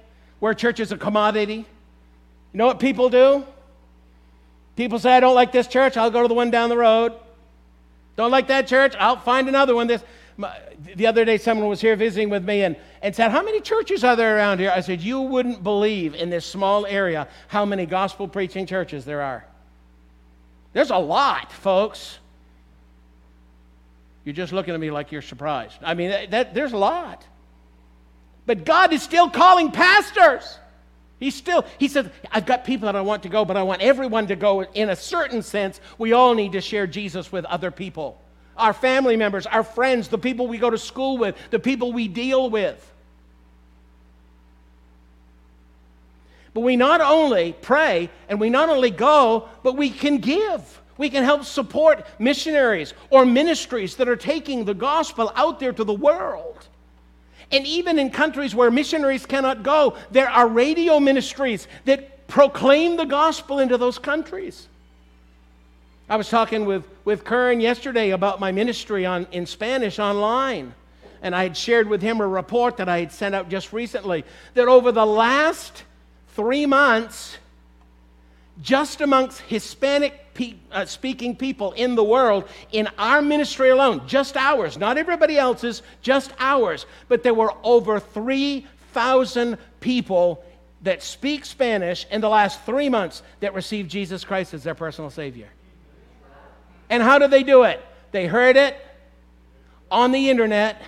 where 0.40 0.52
church 0.52 0.80
is 0.80 0.90
a 0.90 0.96
commodity, 0.96 1.54
you 1.54 1.64
know 2.52 2.66
what 2.66 2.80
people 2.80 3.08
do? 3.08 3.44
People 4.74 4.98
say, 4.98 5.16
I 5.16 5.20
don't 5.20 5.34
like 5.34 5.52
this 5.52 5.68
church, 5.68 5.96
I'll 5.96 6.10
go 6.10 6.22
to 6.22 6.28
the 6.28 6.34
one 6.34 6.50
down 6.50 6.70
the 6.70 6.76
road. 6.76 7.12
Don't 8.16 8.30
like 8.30 8.48
that 8.48 8.66
church, 8.66 8.94
I'll 8.98 9.18
find 9.18 9.48
another 9.48 9.74
one. 9.74 9.86
This, 9.86 10.02
the 10.94 11.06
other 11.06 11.24
day, 11.24 11.38
someone 11.38 11.68
was 11.68 11.80
here 11.80 11.96
visiting 11.96 12.28
with 12.28 12.44
me 12.44 12.62
and, 12.62 12.76
and 13.00 13.14
said, 13.16 13.30
How 13.30 13.42
many 13.42 13.60
churches 13.60 14.04
are 14.04 14.16
there 14.16 14.36
around 14.36 14.60
here? 14.60 14.70
I 14.70 14.80
said, 14.80 15.00
You 15.00 15.20
wouldn't 15.22 15.62
believe 15.62 16.14
in 16.14 16.28
this 16.28 16.44
small 16.44 16.84
area 16.84 17.28
how 17.48 17.64
many 17.64 17.86
gospel 17.86 18.28
preaching 18.28 18.66
churches 18.66 19.04
there 19.04 19.22
are. 19.22 19.46
There's 20.74 20.90
a 20.90 20.98
lot, 20.98 21.52
folks. 21.52 22.18
You're 24.24 24.34
just 24.34 24.52
looking 24.52 24.74
at 24.74 24.80
me 24.80 24.90
like 24.90 25.10
you're 25.10 25.22
surprised. 25.22 25.78
I 25.82 25.94
mean, 25.94 26.10
that, 26.10 26.30
that, 26.32 26.54
there's 26.54 26.72
a 26.72 26.78
lot. 26.78 27.24
But 28.44 28.64
God 28.64 28.92
is 28.92 29.02
still 29.02 29.30
calling 29.30 29.70
pastors. 29.70 30.58
He 31.18 31.30
still, 31.30 31.64
he 31.78 31.88
says, 31.88 32.10
I've 32.30 32.44
got 32.44 32.64
people 32.64 32.86
that 32.86 32.96
I 32.96 33.00
want 33.00 33.22
to 33.22 33.30
go, 33.30 33.44
but 33.46 33.56
I 33.56 33.62
want 33.62 33.80
everyone 33.80 34.26
to 34.26 34.36
go 34.36 34.64
in 34.64 34.90
a 34.90 34.96
certain 34.96 35.42
sense. 35.42 35.80
We 35.96 36.12
all 36.12 36.34
need 36.34 36.52
to 36.52 36.60
share 36.60 36.86
Jesus 36.86 37.32
with 37.32 37.46
other 37.46 37.70
people 37.70 38.20
our 38.56 38.72
family 38.72 39.16
members, 39.16 39.46
our 39.46 39.62
friends, 39.62 40.08
the 40.08 40.18
people 40.18 40.46
we 40.46 40.58
go 40.58 40.70
to 40.70 40.78
school 40.78 41.18
with, 41.18 41.36
the 41.50 41.58
people 41.58 41.92
we 41.92 42.08
deal 42.08 42.48
with. 42.50 42.92
But 46.54 46.60
we 46.60 46.76
not 46.76 47.02
only 47.02 47.54
pray 47.60 48.08
and 48.28 48.40
we 48.40 48.48
not 48.48 48.70
only 48.70 48.90
go, 48.90 49.48
but 49.62 49.76
we 49.76 49.90
can 49.90 50.18
give. 50.18 50.80
We 50.96 51.10
can 51.10 51.22
help 51.22 51.44
support 51.44 52.06
missionaries 52.18 52.94
or 53.10 53.26
ministries 53.26 53.96
that 53.96 54.08
are 54.08 54.16
taking 54.16 54.64
the 54.64 54.72
gospel 54.72 55.30
out 55.36 55.60
there 55.60 55.72
to 55.72 55.84
the 55.84 55.92
world. 55.92 56.66
And 57.52 57.66
even 57.66 57.98
in 57.98 58.10
countries 58.10 58.54
where 58.54 58.70
missionaries 58.70 59.26
cannot 59.26 59.62
go, 59.62 59.96
there 60.10 60.30
are 60.30 60.48
radio 60.48 60.98
ministries 60.98 61.68
that 61.84 62.26
proclaim 62.26 62.96
the 62.96 63.04
gospel 63.04 63.58
into 63.58 63.76
those 63.76 63.98
countries. 63.98 64.66
I 66.08 66.16
was 66.16 66.28
talking 66.28 66.66
with, 66.66 66.84
with 67.04 67.24
Kern 67.24 67.60
yesterday 67.60 68.10
about 68.10 68.38
my 68.38 68.52
ministry 68.52 69.04
on, 69.04 69.26
in 69.32 69.44
Spanish 69.44 69.98
online. 69.98 70.72
And 71.20 71.34
I 71.34 71.42
had 71.42 71.56
shared 71.56 71.88
with 71.88 72.00
him 72.00 72.20
a 72.20 72.26
report 72.26 72.76
that 72.76 72.88
I 72.88 73.00
had 73.00 73.10
sent 73.10 73.34
out 73.34 73.48
just 73.48 73.72
recently 73.72 74.24
that 74.54 74.68
over 74.68 74.92
the 74.92 75.06
last 75.06 75.82
three 76.28 76.64
months, 76.64 77.38
just 78.62 79.00
amongst 79.00 79.40
Hispanic 79.40 80.32
pe- 80.34 80.54
uh, 80.70 80.84
speaking 80.84 81.34
people 81.34 81.72
in 81.72 81.96
the 81.96 82.04
world, 82.04 82.48
in 82.70 82.88
our 82.98 83.20
ministry 83.20 83.70
alone, 83.70 84.06
just 84.06 84.36
ours, 84.36 84.78
not 84.78 84.98
everybody 84.98 85.36
else's, 85.36 85.82
just 86.02 86.32
ours, 86.38 86.86
but 87.08 87.24
there 87.24 87.34
were 87.34 87.52
over 87.64 87.98
3,000 87.98 89.58
people 89.80 90.44
that 90.82 91.02
speak 91.02 91.44
Spanish 91.44 92.06
in 92.12 92.20
the 92.20 92.28
last 92.28 92.62
three 92.62 92.88
months 92.88 93.24
that 93.40 93.54
received 93.54 93.90
Jesus 93.90 94.24
Christ 94.24 94.54
as 94.54 94.62
their 94.62 94.74
personal 94.74 95.10
Savior. 95.10 95.48
And 96.88 97.02
how 97.02 97.18
did 97.18 97.30
they 97.30 97.42
do 97.42 97.64
it? 97.64 97.84
They 98.12 98.26
heard 98.26 98.56
it 98.56 98.76
on 99.90 100.12
the 100.12 100.30
internet 100.30 100.80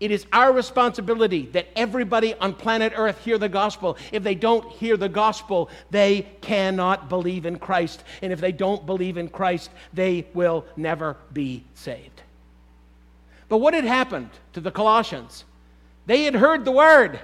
It 0.00 0.10
is 0.10 0.26
our 0.32 0.52
responsibility 0.52 1.46
that 1.52 1.68
everybody 1.76 2.34
on 2.34 2.54
planet 2.54 2.92
Earth 2.96 3.24
hear 3.24 3.38
the 3.38 3.48
gospel. 3.48 3.96
If 4.10 4.24
they 4.24 4.34
don't 4.34 4.70
hear 4.72 4.96
the 4.96 5.08
gospel, 5.08 5.70
they 5.90 6.26
cannot 6.40 7.08
believe 7.08 7.46
in 7.46 7.58
Christ. 7.60 8.02
And 8.20 8.32
if 8.32 8.40
they 8.40 8.52
don't 8.52 8.84
believe 8.84 9.16
in 9.16 9.28
Christ, 9.28 9.70
they 9.92 10.26
will 10.34 10.66
never 10.76 11.16
be 11.32 11.64
saved. 11.74 12.23
But 13.54 13.60
what 13.60 13.74
had 13.74 13.84
happened 13.84 14.30
to 14.54 14.60
the 14.60 14.72
Colossians? 14.72 15.44
They 16.06 16.24
had 16.24 16.34
heard 16.34 16.64
the 16.64 16.72
word, 16.72 17.20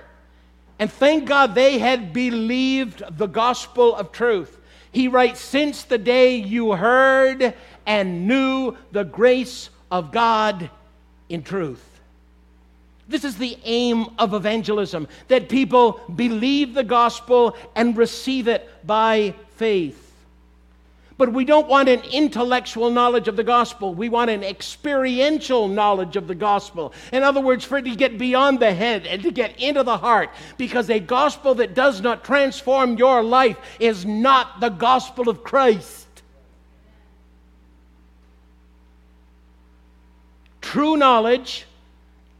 and 0.79 0.89
thank 0.89 1.29
God 1.29 1.57
they 1.57 1.81
had 1.81 2.13
believed 2.13 3.03
the 3.19 3.27
gospel 3.27 3.97
of 3.97 4.13
truth. 4.13 4.61
He 4.93 5.09
writes, 5.09 5.41
Since 5.41 5.83
the 5.83 5.99
day 5.99 6.37
you 6.37 6.71
heard 6.71 7.53
and 7.85 8.29
knew 8.29 8.77
the 8.93 9.03
grace 9.03 9.71
of 9.91 10.13
God 10.13 10.71
in 11.29 11.43
truth. 11.43 11.85
This 13.09 13.25
is 13.25 13.37
the 13.37 13.59
aim 13.65 14.07
of 14.17 14.33
evangelism 14.33 15.09
that 15.27 15.49
people 15.49 16.01
believe 16.15 16.75
the 16.75 16.85
gospel 16.85 17.57
and 17.75 17.97
receive 17.97 18.47
it 18.47 18.71
by 18.87 19.35
faith. 19.57 20.10
But 21.21 21.35
we 21.35 21.45
don't 21.45 21.69
want 21.69 21.91
an 21.91 22.01
intellectual 22.01 22.89
knowledge 22.89 23.29
of 23.29 23.37
the 23.37 23.45
gospel. 23.45 23.93
We 23.93 24.09
want 24.09 24.31
an 24.31 24.43
experiential 24.43 25.69
knowledge 25.69 26.17
of 26.17 26.27
the 26.27 26.35
gospel. 26.35 26.95
In 27.13 27.23
other 27.23 27.43
words, 27.43 27.63
for 27.63 27.77
it 27.77 27.83
to 27.83 27.95
get 27.95 28.17
beyond 28.17 28.59
the 28.59 28.73
head 28.73 29.07
and 29.07 29.23
to 29.25 29.31
get 29.31 29.61
into 29.61 29.83
the 29.83 29.99
heart. 29.99 30.31
Because 30.57 30.89
a 30.89 30.99
gospel 30.99 31.57
that 31.57 31.75
does 31.75 32.01
not 32.01 32.25
transform 32.25 32.97
your 32.97 33.23
life 33.23 33.59
is 33.79 34.07
not 34.07 34.61
the 34.61 34.71
gospel 34.71 35.29
of 35.29 35.45
Christ. 35.45 36.09
True 40.63 40.97
knowledge 40.97 41.67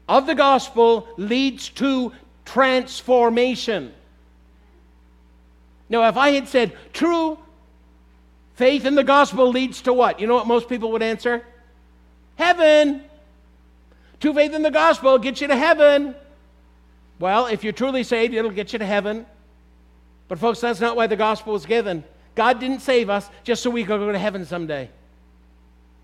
of 0.09 0.27
the 0.27 0.35
gospel 0.35 1.07
leads 1.19 1.69
to 1.69 2.15
transformation. 2.47 3.93
Now, 5.91 6.09
if 6.09 6.17
I 6.17 6.31
had 6.31 6.49
said 6.49 6.73
true 6.95 7.39
Faith 8.55 8.85
in 8.85 8.95
the 8.95 9.05
gospel 9.05 9.49
leads 9.49 9.83
to 9.83 9.93
what? 9.93 10.21
You 10.21 10.27
know 10.27 10.35
what 10.35 10.47
most 10.47 10.69
people 10.69 10.93
would 10.93 11.03
answer? 11.03 11.45
Heaven. 12.37 13.05
True 14.21 14.35
faith 14.35 14.53
in 14.53 14.63
the 14.63 14.71
gospel 14.71 15.19
gets 15.19 15.41
you 15.41 15.49
to 15.49 15.57
heaven. 15.57 16.15
Well, 17.19 17.47
if 17.47 17.65
you're 17.65 17.73
truly 17.73 18.03
saved, 18.03 18.35
it'll 18.35 18.51
get 18.51 18.73
you 18.73 18.79
to 18.79 18.87
heaven. 18.87 19.27
But, 20.29 20.39
folks, 20.39 20.61
that's 20.61 20.81
not 20.81 20.97
why 20.97 21.07
the 21.07 21.17
gospel 21.17 21.53
was 21.53 21.67
given. 21.67 22.05
God 22.35 22.61
didn't 22.61 22.81
save 22.81 23.11
us 23.11 23.29
just 23.45 23.63
so 23.63 23.71
we 23.71 23.83
could 23.83 23.99
go 23.99 24.13
to 24.13 24.19
heaven 24.19 24.47
someday. 24.47 24.91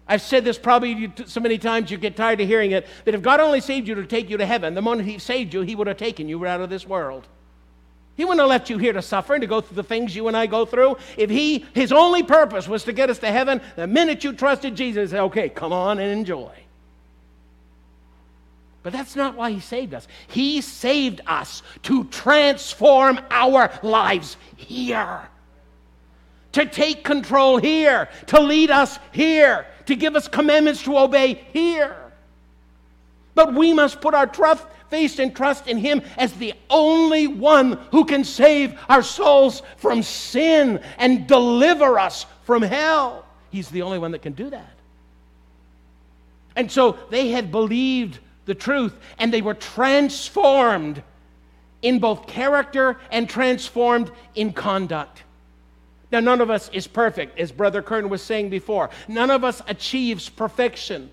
I've 0.08 0.22
said 0.22 0.44
this 0.44 0.58
probably 0.58 1.12
so 1.26 1.40
many 1.40 1.58
times 1.58 1.90
you 1.90 1.96
get 1.96 2.16
tired 2.16 2.40
of 2.40 2.46
hearing 2.46 2.70
it 2.70 2.86
that 3.04 3.14
if 3.14 3.22
God 3.22 3.40
only 3.40 3.60
saved 3.60 3.88
you 3.88 3.94
to 3.96 4.06
take 4.06 4.30
you 4.30 4.36
to 4.36 4.46
heaven, 4.46 4.74
the 4.74 4.82
moment 4.82 5.08
He 5.08 5.18
saved 5.18 5.52
you, 5.52 5.62
He 5.62 5.74
would 5.74 5.86
have 5.86 5.96
taken 5.96 6.28
you 6.28 6.44
out 6.46 6.60
of 6.60 6.70
this 6.70 6.86
world. 6.86 7.26
He 8.16 8.24
wouldn't 8.24 8.40
have 8.40 8.48
left 8.48 8.70
you 8.70 8.78
here 8.78 8.94
to 8.94 9.02
suffer 9.02 9.34
and 9.34 9.42
to 9.42 9.46
go 9.46 9.60
through 9.60 9.76
the 9.76 9.82
things 9.82 10.16
you 10.16 10.26
and 10.28 10.36
I 10.36 10.46
go 10.46 10.64
through. 10.64 10.96
If 11.18 11.28
he, 11.28 11.66
his 11.74 11.92
only 11.92 12.22
purpose 12.22 12.66
was 12.66 12.84
to 12.84 12.92
get 12.92 13.10
us 13.10 13.18
to 13.18 13.30
heaven, 13.30 13.60
the 13.76 13.86
minute 13.86 14.24
you 14.24 14.32
trusted 14.32 14.74
Jesus, 14.74 15.12
okay, 15.12 15.50
come 15.50 15.72
on 15.72 15.98
and 15.98 16.10
enjoy. 16.10 16.52
But 18.82 18.92
that's 18.92 19.16
not 19.16 19.34
why 19.34 19.50
he 19.50 19.60
saved 19.60 19.92
us. 19.92 20.08
He 20.28 20.60
saved 20.60 21.20
us 21.26 21.62
to 21.82 22.04
transform 22.04 23.20
our 23.30 23.70
lives 23.82 24.36
here, 24.56 25.28
to 26.52 26.64
take 26.64 27.04
control 27.04 27.58
here, 27.58 28.08
to 28.28 28.40
lead 28.40 28.70
us 28.70 28.98
here, 29.12 29.66
to 29.86 29.96
give 29.96 30.16
us 30.16 30.26
commandments 30.26 30.84
to 30.84 30.96
obey 30.96 31.44
here. 31.52 31.96
But 33.34 33.52
we 33.52 33.74
must 33.74 34.00
put 34.00 34.14
our 34.14 34.26
trust 34.26 34.64
faith 34.90 35.18
and 35.18 35.34
trust 35.34 35.66
in 35.66 35.78
Him 35.78 36.02
as 36.16 36.32
the 36.34 36.54
only 36.70 37.26
one 37.26 37.78
who 37.90 38.04
can 38.04 38.24
save 38.24 38.78
our 38.88 39.02
souls 39.02 39.62
from 39.76 40.02
sin 40.02 40.80
and 40.98 41.26
deliver 41.26 41.98
us 41.98 42.26
from 42.44 42.62
hell. 42.62 43.24
He's 43.50 43.68
the 43.68 43.82
only 43.82 43.98
one 43.98 44.12
that 44.12 44.22
can 44.22 44.32
do 44.32 44.50
that. 44.50 44.72
And 46.54 46.70
so 46.70 46.98
they 47.10 47.28
had 47.28 47.50
believed 47.50 48.18
the 48.46 48.54
truth 48.54 48.94
and 49.18 49.32
they 49.32 49.42
were 49.42 49.54
transformed 49.54 51.02
in 51.82 51.98
both 51.98 52.26
character 52.26 52.98
and 53.10 53.28
transformed 53.28 54.10
in 54.34 54.52
conduct. 54.52 55.22
Now, 56.10 56.20
none 56.20 56.40
of 56.40 56.50
us 56.50 56.70
is 56.72 56.86
perfect, 56.86 57.38
as 57.38 57.50
Brother 57.50 57.82
Kern 57.82 58.08
was 58.08 58.22
saying 58.22 58.48
before. 58.48 58.90
None 59.08 59.30
of 59.30 59.44
us 59.44 59.60
achieves 59.66 60.28
perfection. 60.28 61.10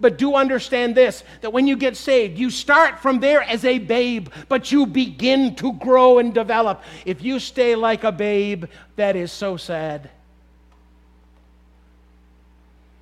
But 0.00 0.18
do 0.18 0.34
understand 0.34 0.94
this 0.94 1.24
that 1.40 1.50
when 1.50 1.66
you 1.66 1.76
get 1.76 1.96
saved, 1.96 2.38
you 2.38 2.50
start 2.50 3.00
from 3.00 3.20
there 3.20 3.42
as 3.42 3.64
a 3.64 3.78
babe, 3.78 4.28
but 4.48 4.70
you 4.70 4.86
begin 4.86 5.54
to 5.56 5.72
grow 5.72 6.18
and 6.18 6.32
develop. 6.32 6.82
If 7.04 7.22
you 7.22 7.40
stay 7.40 7.74
like 7.74 8.04
a 8.04 8.12
babe, 8.12 8.66
that 8.96 9.16
is 9.16 9.32
so 9.32 9.56
sad. 9.56 10.10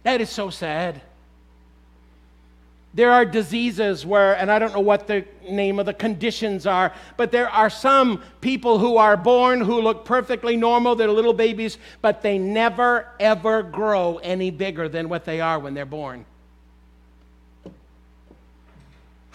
That 0.04 0.20
is 0.20 0.30
so 0.30 0.50
sad. 0.50 1.02
There 2.94 3.12
are 3.12 3.26
diseases 3.26 4.06
where, 4.06 4.34
and 4.38 4.50
I 4.50 4.58
don't 4.58 4.72
know 4.72 4.80
what 4.80 5.06
the 5.06 5.26
name 5.46 5.78
of 5.78 5.84
the 5.84 5.92
conditions 5.92 6.66
are, 6.66 6.94
but 7.18 7.30
there 7.30 7.50
are 7.50 7.68
some 7.68 8.22
people 8.40 8.78
who 8.78 8.96
are 8.96 9.18
born 9.18 9.60
who 9.60 9.82
look 9.82 10.06
perfectly 10.06 10.56
normal. 10.56 10.94
They're 10.94 11.10
little 11.10 11.34
babies, 11.34 11.76
but 12.00 12.22
they 12.22 12.38
never, 12.38 13.08
ever 13.20 13.62
grow 13.62 14.16
any 14.22 14.50
bigger 14.50 14.88
than 14.88 15.10
what 15.10 15.26
they 15.26 15.42
are 15.42 15.58
when 15.58 15.74
they're 15.74 15.84
born. 15.84 16.24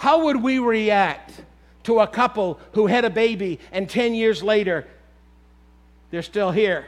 How 0.01 0.23
would 0.23 0.41
we 0.41 0.57
react 0.57 1.43
to 1.83 1.99
a 1.99 2.07
couple 2.07 2.59
who 2.71 2.87
had 2.87 3.05
a 3.05 3.09
baby 3.11 3.59
and 3.71 3.87
10 3.87 4.15
years 4.15 4.41
later 4.41 4.87
they're 6.09 6.23
still 6.23 6.49
here, 6.49 6.87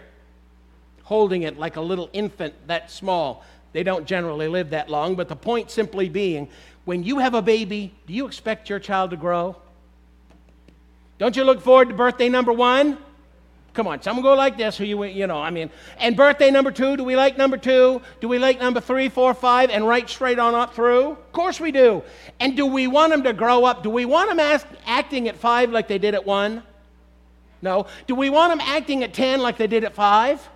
holding 1.04 1.44
it 1.44 1.60
like 1.60 1.76
a 1.76 1.82
little 1.82 2.10
infant 2.12 2.56
that 2.66 2.90
small? 2.90 3.46
They 3.72 3.84
don't 3.84 4.08
generally 4.08 4.48
live 4.48 4.72
that 4.72 4.90
long, 4.90 5.14
but 5.14 5.30
the 5.30 5.36
point 5.36 5.70
simply 5.70 6.10
being 6.10 6.50
when 6.86 7.04
you 7.04 7.20
have 7.20 7.36
a 7.36 7.42
baby, 7.44 7.94
do 8.08 8.14
you 8.14 8.26
expect 8.26 8.68
your 8.68 8.80
child 8.80 9.12
to 9.12 9.16
grow? 9.16 9.58
Don't 11.20 11.36
you 11.36 11.44
look 11.44 11.62
forward 11.62 11.90
to 11.90 11.94
birthday 11.94 12.30
number 12.30 12.52
one? 12.52 12.98
Come 13.74 13.88
on, 13.88 14.04
some 14.04 14.22
go 14.22 14.36
like 14.36 14.56
this, 14.56 14.78
who 14.78 14.84
you, 14.84 15.04
you 15.06 15.26
know, 15.26 15.38
I 15.38 15.50
mean. 15.50 15.72
And 15.98 16.16
birthday 16.16 16.52
number 16.52 16.72
two, 16.72 16.96
do 16.96 17.04
we 17.04 17.16
like 17.16 17.38
number 17.38 17.58
two? 17.58 18.02
Do 18.22 18.28
we 18.28 18.38
like 18.38 18.60
number 18.60 18.80
three, 18.80 19.10
four, 19.10 19.34
five, 19.34 19.72
and 19.72 19.88
right 19.88 20.08
straight 20.08 20.38
on 20.38 20.54
up 20.54 20.76
through? 20.76 21.12
Of 21.12 21.32
course 21.32 21.60
we 21.60 21.72
do. 21.72 22.04
And 22.40 22.56
do 22.56 22.68
we 22.68 22.86
want 22.86 23.12
them 23.12 23.24
to 23.24 23.34
grow 23.34 23.66
up? 23.66 23.82
Do 23.82 23.90
we 23.90 24.06
want 24.06 24.30
them 24.30 24.40
ask, 24.40 24.68
acting 24.86 25.28
at 25.28 25.38
five 25.38 25.72
like 25.72 25.88
they 25.88 25.98
did 25.98 26.14
at 26.14 26.24
one? 26.24 26.62
No. 27.64 27.88
Do 28.06 28.14
we 28.14 28.30
want 28.30 28.52
them 28.52 28.62
acting 28.62 29.04
at 29.04 29.14
10 29.14 29.42
like 29.42 29.58
they 29.58 29.68
did 29.68 29.84
at 29.84 29.96
five? 29.96 30.48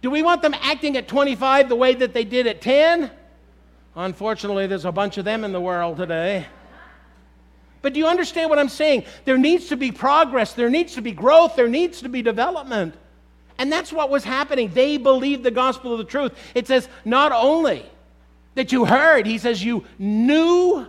Do 0.00 0.10
we 0.10 0.22
want 0.22 0.42
them 0.42 0.54
acting 0.54 0.96
at 0.96 1.08
25 1.08 1.68
the 1.68 1.76
way 1.76 1.94
that 1.94 2.14
they 2.14 2.24
did 2.24 2.46
at 2.46 2.60
10? 2.60 3.10
Unfortunately, 3.96 4.66
there's 4.68 4.84
a 4.84 4.92
bunch 4.92 5.18
of 5.18 5.24
them 5.24 5.42
in 5.42 5.52
the 5.52 5.60
world 5.60 5.96
today. 5.96 6.46
But 7.82 7.92
do 7.92 7.98
you 7.98 8.06
understand 8.06 8.48
what 8.48 8.58
I'm 8.58 8.68
saying? 8.68 9.04
There 9.24 9.36
needs 9.36 9.68
to 9.68 9.76
be 9.76 9.90
progress, 9.90 10.54
there 10.54 10.70
needs 10.70 10.94
to 10.94 11.02
be 11.02 11.12
growth, 11.12 11.56
there 11.56 11.68
needs 11.68 12.00
to 12.02 12.08
be 12.08 12.22
development. 12.22 12.94
And 13.58 13.70
that's 13.70 13.92
what 13.92 14.08
was 14.08 14.24
happening. 14.24 14.70
They 14.72 14.96
believed 14.96 15.42
the 15.42 15.50
gospel 15.50 15.92
of 15.92 15.98
the 15.98 16.04
truth. 16.04 16.32
It 16.54 16.66
says, 16.66 16.88
not 17.04 17.32
only 17.32 17.84
that 18.54 18.72
you 18.72 18.84
heard, 18.84 19.26
he 19.26 19.38
says, 19.38 19.62
you 19.62 19.84
knew 19.98 20.86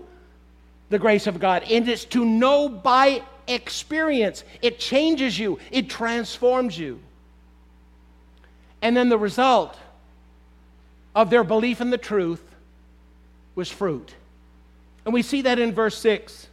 the 0.90 1.00
grace 1.00 1.28
of 1.28 1.40
God. 1.40 1.64
And 1.70 1.90
it's 1.90 2.06
to 2.06 2.24
know 2.24 2.70
by 2.70 3.24
experience. 3.48 4.44
It 4.62 4.80
changes 4.80 5.38
you, 5.38 5.60
it 5.72 5.90
transforms 5.90 6.78
you. 6.78 7.00
And 8.82 8.96
then 8.96 9.10
the 9.10 9.18
result 9.18 9.78
of 11.16 11.30
their 11.30 11.44
belief 11.44 11.82
in 11.82 11.90
the 11.90 11.98
truth 11.98 12.44
was 13.56 13.72
fruit. 13.72 14.14
And 15.06 15.14
we 15.14 15.22
see 15.22 15.42
that 15.44 15.60
in 15.60 15.74
verse 15.74 15.98
6. 15.98 16.48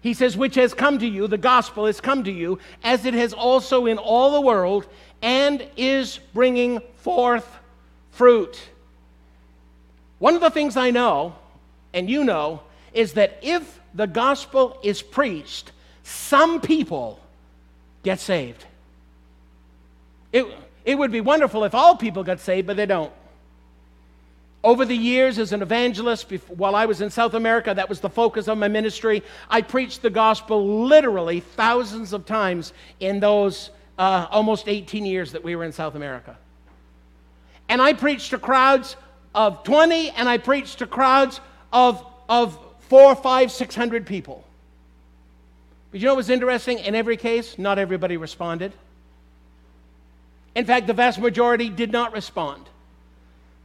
He 0.00 0.14
says, 0.14 0.36
which 0.36 0.54
has 0.54 0.74
come 0.74 0.98
to 1.00 1.06
you, 1.06 1.26
the 1.26 1.38
gospel 1.38 1.86
has 1.86 2.00
come 2.00 2.24
to 2.24 2.30
you, 2.30 2.58
as 2.84 3.04
it 3.04 3.14
has 3.14 3.32
also 3.32 3.86
in 3.86 3.98
all 3.98 4.32
the 4.32 4.40
world, 4.40 4.86
and 5.22 5.66
is 5.76 6.20
bringing 6.32 6.80
forth 6.96 7.58
fruit. 8.12 8.60
One 10.18 10.34
of 10.34 10.40
the 10.40 10.50
things 10.50 10.76
I 10.76 10.90
know, 10.90 11.34
and 11.92 12.08
you 12.08 12.24
know, 12.24 12.62
is 12.92 13.14
that 13.14 13.38
if 13.42 13.80
the 13.94 14.06
gospel 14.06 14.78
is 14.82 15.02
preached, 15.02 15.72
some 16.02 16.60
people 16.60 17.20
get 18.02 18.20
saved. 18.20 18.64
It, 20.32 20.46
it 20.84 20.96
would 20.96 21.12
be 21.12 21.20
wonderful 21.20 21.64
if 21.64 21.74
all 21.74 21.96
people 21.96 22.22
got 22.22 22.40
saved, 22.40 22.66
but 22.66 22.76
they 22.76 22.86
don't. 22.86 23.12
Over 24.64 24.84
the 24.84 24.96
years, 24.96 25.38
as 25.38 25.52
an 25.52 25.62
evangelist, 25.62 26.28
before, 26.28 26.56
while 26.56 26.74
I 26.74 26.86
was 26.86 27.00
in 27.00 27.10
South 27.10 27.34
America, 27.34 27.72
that 27.72 27.88
was 27.88 28.00
the 28.00 28.10
focus 28.10 28.48
of 28.48 28.58
my 28.58 28.66
ministry. 28.66 29.22
I 29.48 29.62
preached 29.62 30.02
the 30.02 30.10
gospel 30.10 30.84
literally 30.84 31.40
thousands 31.40 32.12
of 32.12 32.26
times 32.26 32.72
in 32.98 33.20
those 33.20 33.70
uh, 33.98 34.26
almost 34.30 34.68
18 34.68 35.06
years 35.06 35.32
that 35.32 35.44
we 35.44 35.54
were 35.54 35.64
in 35.64 35.72
South 35.72 35.94
America. 35.94 36.36
And 37.68 37.80
I 37.80 37.92
preached 37.92 38.30
to 38.30 38.38
crowds 38.38 38.96
of 39.34 39.62
20, 39.62 40.10
and 40.10 40.28
I 40.28 40.38
preached 40.38 40.78
to 40.78 40.86
crowds 40.86 41.40
of, 41.72 42.04
of 42.28 42.58
four, 42.80 43.14
five, 43.14 43.52
six 43.52 43.74
hundred 43.74 44.06
people. 44.06 44.44
But 45.90 46.00
you 46.00 46.06
know 46.06 46.12
what 46.12 46.18
was 46.18 46.30
interesting? 46.30 46.78
In 46.78 46.94
every 46.94 47.16
case, 47.16 47.58
not 47.58 47.78
everybody 47.78 48.16
responded. 48.16 48.72
In 50.54 50.64
fact, 50.64 50.86
the 50.86 50.92
vast 50.92 51.18
majority 51.18 51.68
did 51.68 51.92
not 51.92 52.12
respond. 52.12 52.64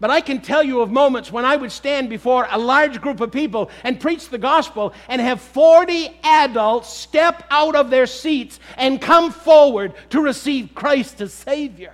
But 0.04 0.12
I 0.12 0.20
can 0.20 0.42
tell 0.42 0.62
you 0.62 0.82
of 0.82 0.92
moments 0.92 1.32
when 1.32 1.46
I 1.46 1.56
would 1.56 1.72
stand 1.72 2.10
before 2.10 2.46
a 2.52 2.58
large 2.58 3.00
group 3.00 3.22
of 3.22 3.32
people 3.32 3.72
and 3.86 3.98
preach 3.98 4.28
the 4.28 4.38
gospel 4.38 4.94
and 5.08 5.22
have 5.22 5.40
40 5.40 6.14
adults 6.26 6.90
step 6.90 7.46
out 7.50 7.74
of 7.74 7.90
their 7.90 8.06
seats 8.06 8.60
and 8.76 9.00
come 9.00 9.32
forward 9.32 9.94
to 10.10 10.20
receive 10.20 10.76
Christ 10.76 11.22
as 11.22 11.32
Savior. 11.34 11.94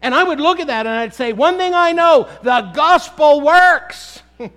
And 0.00 0.14
I 0.14 0.24
would 0.24 0.40
look 0.40 0.58
at 0.58 0.68
that 0.68 0.86
and 0.86 0.94
I'd 0.94 1.12
say, 1.12 1.34
one 1.34 1.58
thing 1.58 1.74
I 1.74 1.92
know 1.92 2.26
the 2.42 2.70
gospel 2.72 3.42
works. 3.42 4.22
and 4.38 4.50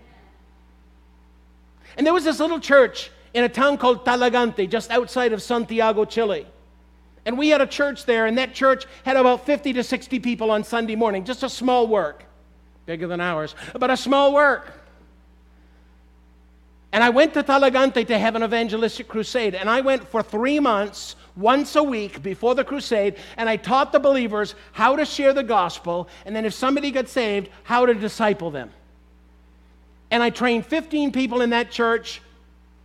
there 1.98 2.14
was 2.14 2.24
this 2.24 2.40
little 2.40 2.62
church 2.62 3.12
in 3.34 3.44
a 3.44 3.50
town 3.50 3.78
called 3.78 4.06
Talagante, 4.06 4.70
just 4.70 4.92
outside 4.92 5.34
of 5.34 5.42
Santiago, 5.42 6.06
Chile. 6.06 6.48
And 7.26 7.38
we 7.38 7.50
had 7.50 7.62
a 7.62 7.68
church 7.68 8.06
there, 8.06 8.26
and 8.26 8.38
that 8.38 8.54
church 8.54 8.86
had 9.04 9.16
about 9.16 9.46
50 9.46 9.74
to 9.74 9.84
60 9.84 10.20
people 10.20 10.50
on 10.50 10.64
Sunday 10.64 10.96
morning, 10.96 11.24
just 11.24 11.44
a 11.44 11.50
small 11.50 11.88
work, 11.88 12.26
bigger 12.86 13.08
than 13.08 13.22
ours, 13.22 13.56
but 13.78 13.92
a 13.92 13.98
small 13.98 14.34
work. 14.34 14.74
And 16.92 17.04
I 17.04 17.10
went 17.10 17.34
to 17.36 17.44
Talagante 17.44 18.06
to 18.08 18.18
have 18.18 18.36
an 18.36 18.44
evangelistic 18.44 19.08
crusade, 19.08 19.56
and 19.56 19.70
I 19.70 19.82
went 19.82 20.08
for 20.08 20.22
three 20.22 20.60
months, 20.60 21.16
once 21.38 21.76
a 21.78 21.84
week 21.84 22.22
before 22.22 22.56
the 22.56 22.64
crusade, 22.64 23.16
and 23.38 23.48
I 23.48 23.56
taught 23.56 23.92
the 23.92 24.00
believers 24.00 24.56
how 24.74 24.96
to 24.98 25.06
share 25.06 25.32
the 25.32 25.44
gospel, 25.44 26.10
and 26.26 26.36
then 26.36 26.44
if 26.44 26.54
somebody 26.54 26.92
got 26.92 27.08
saved, 27.08 27.50
how 27.64 27.86
to 27.86 27.94
disciple 27.94 28.52
them. 28.52 28.72
And 30.10 30.22
I 30.22 30.30
trained 30.30 30.66
15 30.66 31.14
people 31.14 31.42
in 31.42 31.52
that 31.52 31.72
church 31.72 32.22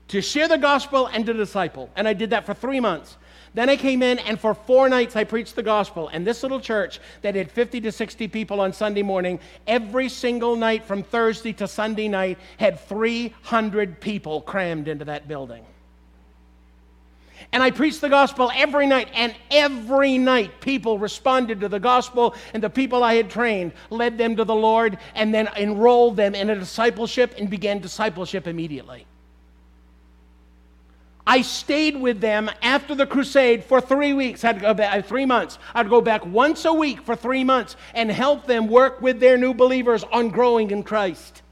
to 0.09 0.21
share 0.21 0.47
the 0.47 0.59
gospel 0.59 1.07
and 1.09 1.27
to 1.27 1.33
disciple, 1.33 1.91
and 1.97 2.07
I 2.07 2.13
did 2.13 2.31
that 2.31 2.47
for 2.47 2.55
three 2.55 2.79
months. 2.79 3.17
Then 3.57 3.71
I 3.71 3.77
came 3.77 4.03
in, 4.03 4.19
and 4.19 4.39
for 4.39 4.53
four 4.53 4.87
nights 4.91 5.17
I 5.17 5.25
preached 5.25 5.57
the 5.57 5.63
gospel. 5.63 6.09
And 6.13 6.27
this 6.27 6.43
little 6.43 6.61
church 6.61 7.01
that 7.23 7.35
had 7.35 7.51
50 7.51 7.81
to 7.81 7.91
60 7.91 8.29
people 8.29 8.61
on 8.61 8.75
Sunday 8.75 9.03
morning, 9.03 9.41
every 9.67 10.11
single 10.11 10.57
night 10.57 10.85
from 10.85 11.03
Thursday 11.03 11.55
to 11.55 11.67
Sunday 11.67 12.07
night, 12.07 12.39
had 12.59 12.79
300 12.79 13.99
people 13.99 14.43
crammed 14.43 14.89
into 14.89 15.07
that 15.07 15.27
building. 15.27 15.65
And 17.51 17.63
I 17.63 17.71
preached 17.71 18.03
the 18.03 18.11
gospel 18.11 18.53
every 18.55 18.87
night, 18.87 19.09
and 19.15 19.35
every 19.51 20.19
night 20.19 20.61
people 20.61 20.99
responded 20.99 21.61
to 21.61 21.71
the 21.71 21.81
gospel, 21.81 22.35
and 22.53 22.63
the 22.63 22.69
people 22.69 23.03
I 23.03 23.15
had 23.15 23.31
trained 23.31 23.73
led 23.89 24.19
them 24.19 24.37
to 24.37 24.45
the 24.45 24.55
Lord 24.55 24.99
and 25.15 25.33
then 25.33 25.49
enrolled 25.57 26.19
them 26.19 26.35
in 26.35 26.51
a 26.51 26.57
discipleship 26.57 27.35
and 27.39 27.49
began 27.49 27.79
discipleship 27.79 28.47
immediately. 28.47 29.07
I 31.27 31.43
stayed 31.43 31.97
with 31.97 32.21
them 32.21 32.49
after 32.63 32.95
the 32.95 33.07
crusade 33.07 33.65
for 33.65 33.81
three 33.81 34.13
weeks. 34.13 34.45
I'd 34.45 34.61
go 34.61 34.73
back, 34.75 34.97
uh, 34.97 35.03
three 35.03 35.27
months. 35.27 35.59
I'd 35.75 35.91
go 35.91 36.01
back 36.01 36.25
once 36.25 36.65
a 36.65 36.73
week 36.73 37.03
for 37.03 37.17
three 37.17 37.43
months 37.43 37.75
and 37.95 38.11
help 38.11 38.47
them 38.47 38.69
work 38.69 39.03
with 39.03 39.19
their 39.19 39.37
new 39.37 39.53
believers 39.53 40.05
on 40.05 40.29
growing 40.29 40.71
in 40.71 40.85
Christ. 40.85 41.43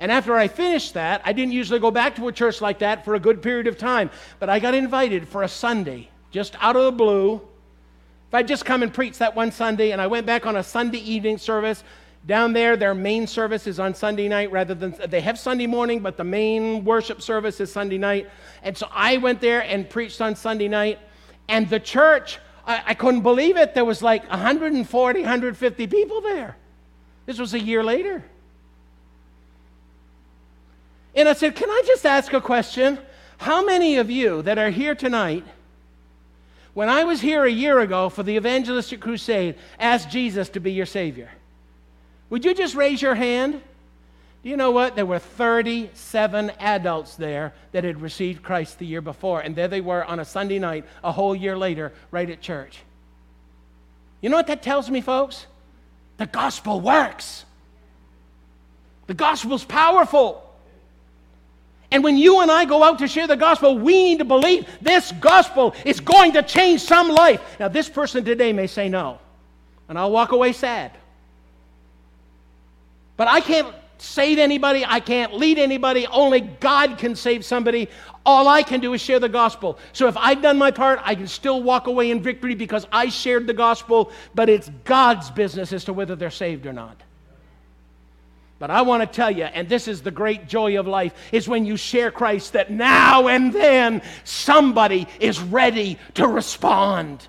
And 0.00 0.10
after 0.10 0.34
I 0.34 0.48
finished 0.48 0.94
that, 0.94 1.20
I 1.24 1.32
didn't 1.32 1.52
usually 1.52 1.78
go 1.78 1.90
back 1.90 2.16
to 2.16 2.26
a 2.26 2.32
church 2.32 2.60
like 2.60 2.80
that 2.80 3.04
for 3.04 3.14
a 3.14 3.20
good 3.20 3.42
period 3.42 3.66
of 3.66 3.78
time, 3.78 4.10
but 4.40 4.48
I 4.48 4.58
got 4.58 4.74
invited 4.74 5.28
for 5.28 5.42
a 5.42 5.48
Sunday, 5.48 6.08
just 6.30 6.56
out 6.58 6.74
of 6.74 6.84
the 6.84 6.92
blue. 6.92 7.34
If 7.34 8.34
I'd 8.34 8.48
just 8.48 8.64
come 8.64 8.82
and 8.82 8.92
preach 8.92 9.18
that 9.18 9.36
one 9.36 9.52
Sunday, 9.52 9.92
and 9.92 10.00
I 10.00 10.06
went 10.06 10.24
back 10.26 10.46
on 10.46 10.56
a 10.56 10.62
Sunday 10.62 10.98
evening 10.98 11.36
service, 11.36 11.84
down 12.26 12.52
there, 12.52 12.76
their 12.76 12.94
main 12.94 13.26
service 13.26 13.66
is 13.66 13.80
on 13.80 13.94
Sunday 13.94 14.28
night 14.28 14.52
rather 14.52 14.74
than 14.74 14.94
they 15.08 15.22
have 15.22 15.38
Sunday 15.38 15.66
morning, 15.66 16.00
but 16.00 16.16
the 16.16 16.24
main 16.24 16.84
worship 16.84 17.22
service 17.22 17.60
is 17.60 17.72
Sunday 17.72 17.98
night. 17.98 18.28
And 18.62 18.76
so 18.76 18.88
I 18.92 19.16
went 19.16 19.40
there 19.40 19.62
and 19.62 19.88
preached 19.88 20.20
on 20.20 20.36
Sunday 20.36 20.68
night. 20.68 20.98
And 21.48 21.68
the 21.68 21.80
church, 21.80 22.38
I, 22.66 22.82
I 22.88 22.94
couldn't 22.94 23.22
believe 23.22 23.56
it. 23.56 23.74
There 23.74 23.86
was 23.86 24.02
like 24.02 24.28
140, 24.28 25.20
150 25.20 25.86
people 25.86 26.20
there. 26.20 26.56
This 27.24 27.38
was 27.38 27.54
a 27.54 27.58
year 27.58 27.82
later. 27.82 28.22
And 31.14 31.28
I 31.28 31.32
said, 31.32 31.56
Can 31.56 31.70
I 31.70 31.82
just 31.86 32.04
ask 32.04 32.32
a 32.32 32.40
question? 32.40 32.98
How 33.38 33.64
many 33.64 33.96
of 33.96 34.10
you 34.10 34.42
that 34.42 34.58
are 34.58 34.70
here 34.70 34.94
tonight, 34.94 35.44
when 36.74 36.90
I 36.90 37.04
was 37.04 37.22
here 37.22 37.44
a 37.44 37.50
year 37.50 37.80
ago 37.80 38.10
for 38.10 38.22
the 38.22 38.36
evangelistic 38.36 39.00
crusade, 39.00 39.54
asked 39.78 40.10
Jesus 40.10 40.50
to 40.50 40.60
be 40.60 40.72
your 40.72 40.86
Savior? 40.86 41.30
Would 42.30 42.44
you 42.44 42.54
just 42.54 42.74
raise 42.74 43.02
your 43.02 43.14
hand? 43.14 43.60
Do 44.42 44.48
you 44.48 44.56
know 44.56 44.70
what? 44.70 44.96
There 44.96 45.04
were 45.04 45.18
37 45.18 46.50
adults 46.58 47.16
there 47.16 47.52
that 47.72 47.84
had 47.84 48.00
received 48.00 48.42
Christ 48.42 48.78
the 48.78 48.86
year 48.86 49.02
before, 49.02 49.40
and 49.40 49.54
there 49.54 49.68
they 49.68 49.82
were 49.82 50.02
on 50.04 50.18
a 50.18 50.24
Sunday 50.24 50.58
night, 50.58 50.86
a 51.04 51.12
whole 51.12 51.36
year 51.36 51.58
later, 51.58 51.92
right 52.10 52.28
at 52.30 52.40
church. 52.40 52.78
You 54.22 54.30
know 54.30 54.36
what 54.36 54.46
that 54.46 54.62
tells 54.62 54.88
me, 54.88 55.02
folks? 55.02 55.46
The 56.16 56.26
gospel 56.26 56.80
works. 56.80 57.44
The 59.08 59.14
gospel's 59.14 59.64
powerful. 59.64 60.46
And 61.90 62.04
when 62.04 62.16
you 62.16 62.40
and 62.40 62.50
I 62.50 62.64
go 62.64 62.82
out 62.82 63.00
to 63.00 63.08
share 63.08 63.26
the 63.26 63.36
gospel, 63.36 63.76
we 63.76 64.04
need 64.04 64.18
to 64.20 64.24
believe 64.24 64.66
this 64.80 65.12
gospel 65.12 65.74
is 65.84 65.98
going 65.98 66.32
to 66.32 66.42
change 66.42 66.80
some 66.82 67.08
life. 67.08 67.42
Now, 67.58 67.68
this 67.68 67.88
person 67.88 68.24
today 68.24 68.52
may 68.52 68.68
say 68.68 68.88
no, 68.88 69.18
and 69.88 69.98
I'll 69.98 70.12
walk 70.12 70.32
away 70.32 70.52
sad. 70.52 70.92
But 73.20 73.28
I 73.28 73.42
can't 73.42 73.74
save 73.98 74.38
anybody, 74.38 74.82
I 74.82 74.98
can't 74.98 75.34
lead 75.34 75.58
anybody, 75.58 76.06
only 76.06 76.40
God 76.40 76.96
can 76.96 77.14
save 77.14 77.44
somebody. 77.44 77.90
All 78.24 78.48
I 78.48 78.62
can 78.62 78.80
do 78.80 78.94
is 78.94 79.02
share 79.02 79.20
the 79.20 79.28
gospel. 79.28 79.78
So 79.92 80.08
if 80.08 80.16
I've 80.16 80.40
done 80.40 80.56
my 80.56 80.70
part, 80.70 81.00
I 81.04 81.14
can 81.14 81.26
still 81.26 81.62
walk 81.62 81.86
away 81.86 82.12
in 82.12 82.22
victory 82.22 82.54
because 82.54 82.86
I 82.90 83.10
shared 83.10 83.46
the 83.46 83.52
gospel, 83.52 84.10
but 84.34 84.48
it's 84.48 84.70
God's 84.84 85.30
business 85.30 85.70
as 85.74 85.84
to 85.84 85.92
whether 85.92 86.16
they're 86.16 86.30
saved 86.30 86.64
or 86.64 86.72
not. 86.72 86.98
But 88.58 88.70
I 88.70 88.80
want 88.80 89.02
to 89.02 89.06
tell 89.06 89.30
you, 89.30 89.44
and 89.44 89.68
this 89.68 89.86
is 89.86 90.00
the 90.00 90.10
great 90.10 90.48
joy 90.48 90.80
of 90.80 90.86
life, 90.86 91.12
is 91.30 91.46
when 91.46 91.66
you 91.66 91.76
share 91.76 92.10
Christ 92.10 92.54
that 92.54 92.70
now 92.70 93.28
and 93.28 93.52
then 93.52 94.00
somebody 94.24 95.06
is 95.20 95.38
ready 95.40 95.98
to 96.14 96.26
respond. 96.26 97.28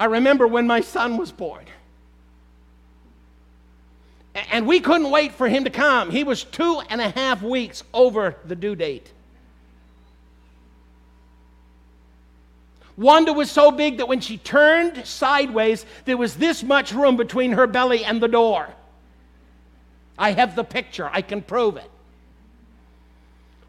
I 0.00 0.06
remember 0.06 0.46
when 0.46 0.66
my 0.66 0.80
son 0.80 1.18
was 1.18 1.30
born. 1.30 1.66
And 4.34 4.66
we 4.66 4.80
couldn't 4.80 5.10
wait 5.10 5.32
for 5.32 5.48
him 5.48 5.64
to 5.64 5.70
come. 5.70 6.10
He 6.10 6.24
was 6.24 6.44
two 6.44 6.80
and 6.88 7.00
a 7.00 7.10
half 7.10 7.42
weeks 7.42 7.82
over 7.92 8.36
the 8.44 8.56
due 8.56 8.74
date. 8.74 9.12
Wanda 12.96 13.32
was 13.32 13.50
so 13.50 13.70
big 13.70 13.98
that 13.98 14.08
when 14.08 14.20
she 14.20 14.36
turned 14.38 15.06
sideways, 15.06 15.86
there 16.04 16.16
was 16.16 16.36
this 16.36 16.62
much 16.62 16.92
room 16.92 17.16
between 17.16 17.52
her 17.52 17.66
belly 17.66 18.04
and 18.04 18.20
the 18.20 18.28
door. 18.28 18.68
I 20.18 20.32
have 20.32 20.54
the 20.54 20.64
picture, 20.64 21.08
I 21.10 21.22
can 21.22 21.42
prove 21.42 21.76
it. 21.76 21.90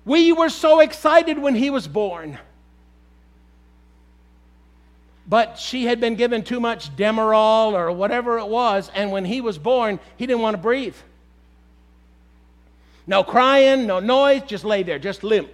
We 0.06 0.34
were 0.34 0.50
so 0.50 0.82
excited 0.82 1.40
when 1.40 1.56
he 1.56 1.70
was 1.70 1.88
born. 1.88 2.38
But 5.28 5.58
she 5.58 5.86
had 5.86 6.00
been 6.00 6.16
given 6.16 6.44
too 6.44 6.60
much 6.60 6.96
Demerol 6.96 7.74
or 7.74 7.92
whatever 7.92 8.40
it 8.40 8.48
was, 8.48 8.92
and 8.94 9.12
when 9.12 9.26
he 9.26 9.42
was 9.42 9.58
born, 9.58 10.00
he 10.18 10.26
didn't 10.26 10.42
want 10.42 10.56
to 10.56 10.62
breathe. 10.62 10.96
No 13.08 13.24
crying, 13.24 13.86
no 13.86 14.00
noise, 14.00 14.44
just 14.44 14.64
lay 14.64 14.84
there, 14.84 15.00
just 15.00 15.24
limp. 15.24 15.50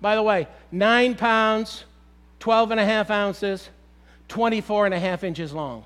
By 0.00 0.14
the 0.14 0.22
way, 0.22 0.48
nine 0.70 1.14
pounds, 1.14 1.84
12 2.40 2.72
and 2.72 2.80
a 2.80 2.84
half 2.84 3.10
ounces, 3.10 3.68
24 4.28 4.86
and 4.86 4.94
a 4.94 4.98
half 4.98 5.24
inches 5.24 5.52
long. 5.52 5.84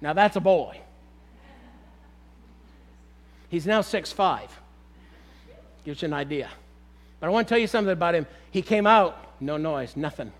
Now 0.00 0.12
that's 0.12 0.36
a 0.36 0.40
boy. 0.40 0.80
He's 3.48 3.66
now 3.66 3.80
six 3.80 4.12
five. 4.12 4.48
Gives 5.84 6.02
you 6.02 6.06
an 6.06 6.14
idea. 6.14 6.48
But 7.20 7.26
I 7.26 7.30
want 7.30 7.46
to 7.46 7.54
tell 7.54 7.60
you 7.60 7.66
something 7.66 7.92
about 7.92 8.14
him. 8.14 8.26
He 8.50 8.62
came 8.62 8.86
out 8.86 9.30
no 9.40 9.56
noise, 9.56 9.96
nothing. 9.96 10.32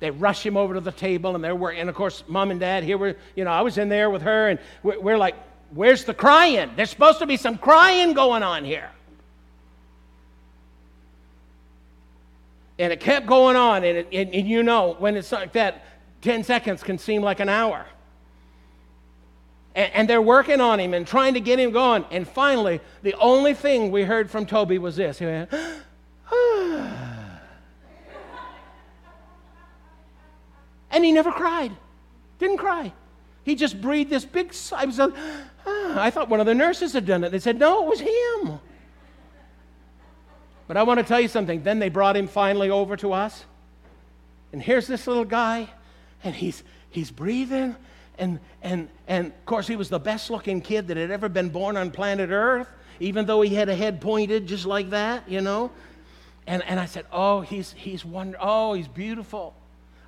They 0.00 0.10
rush 0.10 0.44
him 0.44 0.56
over 0.56 0.74
to 0.74 0.80
the 0.80 0.92
table, 0.92 1.34
and 1.34 1.42
they're 1.42 1.54
working. 1.54 1.80
And 1.80 1.88
of 1.88 1.94
course, 1.94 2.24
mom 2.26 2.50
and 2.50 2.60
dad, 2.60 2.84
here 2.84 2.98
we're, 2.98 3.16
you 3.36 3.44
know, 3.44 3.50
I 3.50 3.62
was 3.62 3.78
in 3.78 3.88
there 3.88 4.10
with 4.10 4.22
her, 4.22 4.48
and 4.48 4.58
we're, 4.82 5.00
we're 5.00 5.18
like, 5.18 5.34
where's 5.70 6.04
the 6.04 6.14
crying? 6.14 6.70
There's 6.76 6.90
supposed 6.90 7.20
to 7.20 7.26
be 7.26 7.36
some 7.36 7.58
crying 7.58 8.12
going 8.12 8.42
on 8.42 8.64
here. 8.64 8.90
And 12.78 12.92
it 12.92 13.00
kept 13.00 13.26
going 13.26 13.56
on, 13.56 13.84
and, 13.84 13.98
it, 13.98 14.08
and, 14.12 14.34
and 14.34 14.48
you 14.48 14.62
know, 14.62 14.96
when 14.98 15.16
it's 15.16 15.30
like 15.30 15.52
that, 15.52 15.84
10 16.22 16.42
seconds 16.44 16.82
can 16.82 16.98
seem 16.98 17.22
like 17.22 17.40
an 17.40 17.48
hour. 17.48 17.86
And, 19.74 19.92
and 19.92 20.08
they're 20.08 20.22
working 20.22 20.60
on 20.60 20.80
him 20.80 20.92
and 20.92 21.06
trying 21.06 21.34
to 21.34 21.40
get 21.40 21.58
him 21.58 21.70
going. 21.70 22.04
And 22.10 22.26
finally, 22.26 22.80
the 23.02 23.14
only 23.14 23.54
thing 23.54 23.90
we 23.90 24.02
heard 24.02 24.30
from 24.30 24.44
Toby 24.44 24.78
was 24.78 24.96
this. 24.96 25.18
He 25.18 25.26
went, 25.26 25.50
And 30.94 31.04
he 31.04 31.10
never 31.10 31.32
cried. 31.32 31.72
Didn't 32.38 32.58
cry. 32.58 32.92
He 33.42 33.56
just 33.56 33.80
breathed 33.80 34.10
this 34.10 34.24
big 34.24 34.54
sigh. 34.54 34.84
Uh, 34.84 35.10
I 35.66 36.10
thought 36.10 36.28
one 36.28 36.38
of 36.38 36.46
the 36.46 36.54
nurses 36.54 36.92
had 36.92 37.04
done 37.04 37.24
it. 37.24 37.30
They 37.30 37.40
said, 37.40 37.58
no, 37.58 37.84
it 37.84 37.88
was 37.88 38.00
him. 38.00 38.60
But 40.66 40.76
I 40.76 40.84
want 40.84 41.00
to 41.00 41.04
tell 41.04 41.20
you 41.20 41.28
something. 41.28 41.62
Then 41.62 41.80
they 41.80 41.88
brought 41.88 42.16
him 42.16 42.28
finally 42.28 42.70
over 42.70 42.96
to 42.98 43.12
us. 43.12 43.44
And 44.52 44.62
here's 44.62 44.86
this 44.86 45.06
little 45.08 45.24
guy, 45.24 45.68
and 46.22 46.32
he's, 46.32 46.62
he's 46.88 47.10
breathing. 47.10 47.74
And, 48.18 48.38
and, 48.62 48.88
and 49.08 49.26
of 49.26 49.46
course, 49.46 49.66
he 49.66 49.74
was 49.74 49.88
the 49.88 49.98
best 49.98 50.30
looking 50.30 50.60
kid 50.60 50.86
that 50.88 50.96
had 50.96 51.10
ever 51.10 51.28
been 51.28 51.48
born 51.48 51.76
on 51.76 51.90
planet 51.90 52.30
Earth, 52.30 52.68
even 53.00 53.26
though 53.26 53.42
he 53.42 53.52
had 53.52 53.68
a 53.68 53.74
head 53.74 54.00
pointed 54.00 54.46
just 54.46 54.64
like 54.64 54.90
that, 54.90 55.28
you 55.28 55.40
know. 55.40 55.72
And, 56.46 56.62
and 56.64 56.78
I 56.78 56.86
said, 56.86 57.06
Oh, 57.12 57.40
he's, 57.40 57.72
he's 57.72 58.04
wonder- 58.04 58.38
oh, 58.40 58.74
he's 58.74 58.88
beautiful. 58.88 59.54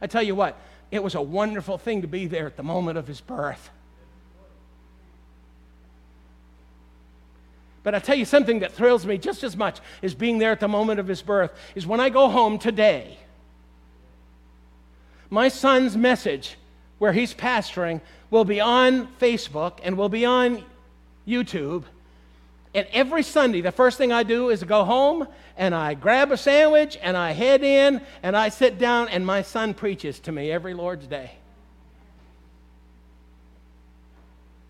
I 0.01 0.07
tell 0.07 0.23
you 0.23 0.35
what, 0.35 0.59
it 0.91 1.03
was 1.03 1.15
a 1.15 1.23
wonderful 1.23 1.79
thing 1.79 2.03
to 2.03 2.09
be 2.09 2.27
there 2.27 2.47
at 2.47 2.57
the 2.57 2.63
moment 2.63 2.99
of 2.99 3.07
his 3.07 3.21
birth. 3.21 3.71
But 7.83 7.95
I 7.95 8.01
tell 8.01 8.17
you 8.17 8.25
something 8.25 8.59
that 8.61 8.73
thrills 8.73 9.07
me 9.07 9.17
just 9.17 9.45
as 9.45 9.57
much 9.57 9.79
as 10.03 10.13
being 10.13 10.39
there 10.39 10.51
at 10.51 10.59
the 10.59 10.67
moment 10.67 10.99
of 10.99 11.07
his 11.07 11.23
birth 11.23 11.53
is 11.77 11.87
when 11.87 12.01
I 12.01 12.09
go 12.09 12.29
home 12.29 12.59
today. 12.59 13.17
My 15.31 15.49
son's 15.49 15.97
message, 15.97 16.57
where 16.99 17.13
he's 17.13 17.33
pastoring, 17.33 18.01
will 18.29 18.45
be 18.45 18.61
on 18.61 19.07
Facebook 19.21 19.79
and 19.85 19.97
will 19.97 20.09
be 20.09 20.25
on 20.25 20.65
YouTube. 21.29 21.85
And 22.77 22.87
every 22.93 23.23
Sunday, 23.23 23.63
the 23.63 23.73
first 23.73 23.97
thing 23.97 24.13
I 24.13 24.23
do 24.23 24.51
is 24.51 24.63
go 24.63 24.85
home 24.85 25.27
and 25.57 25.75
I 25.75 25.95
grab 25.95 26.31
a 26.31 26.37
sandwich 26.37 26.99
and 27.01 27.17
I 27.17 27.31
head 27.31 27.65
in 27.65 28.03
and 28.23 28.37
I 28.37 28.51
sit 28.51 28.79
down 28.79 29.09
and 29.09 29.25
my 29.25 29.41
son 29.41 29.73
preaches 29.73 30.21
to 30.21 30.31
me 30.31 30.53
every 30.53 30.75
Lord's 30.75 31.07
Day. 31.07 31.31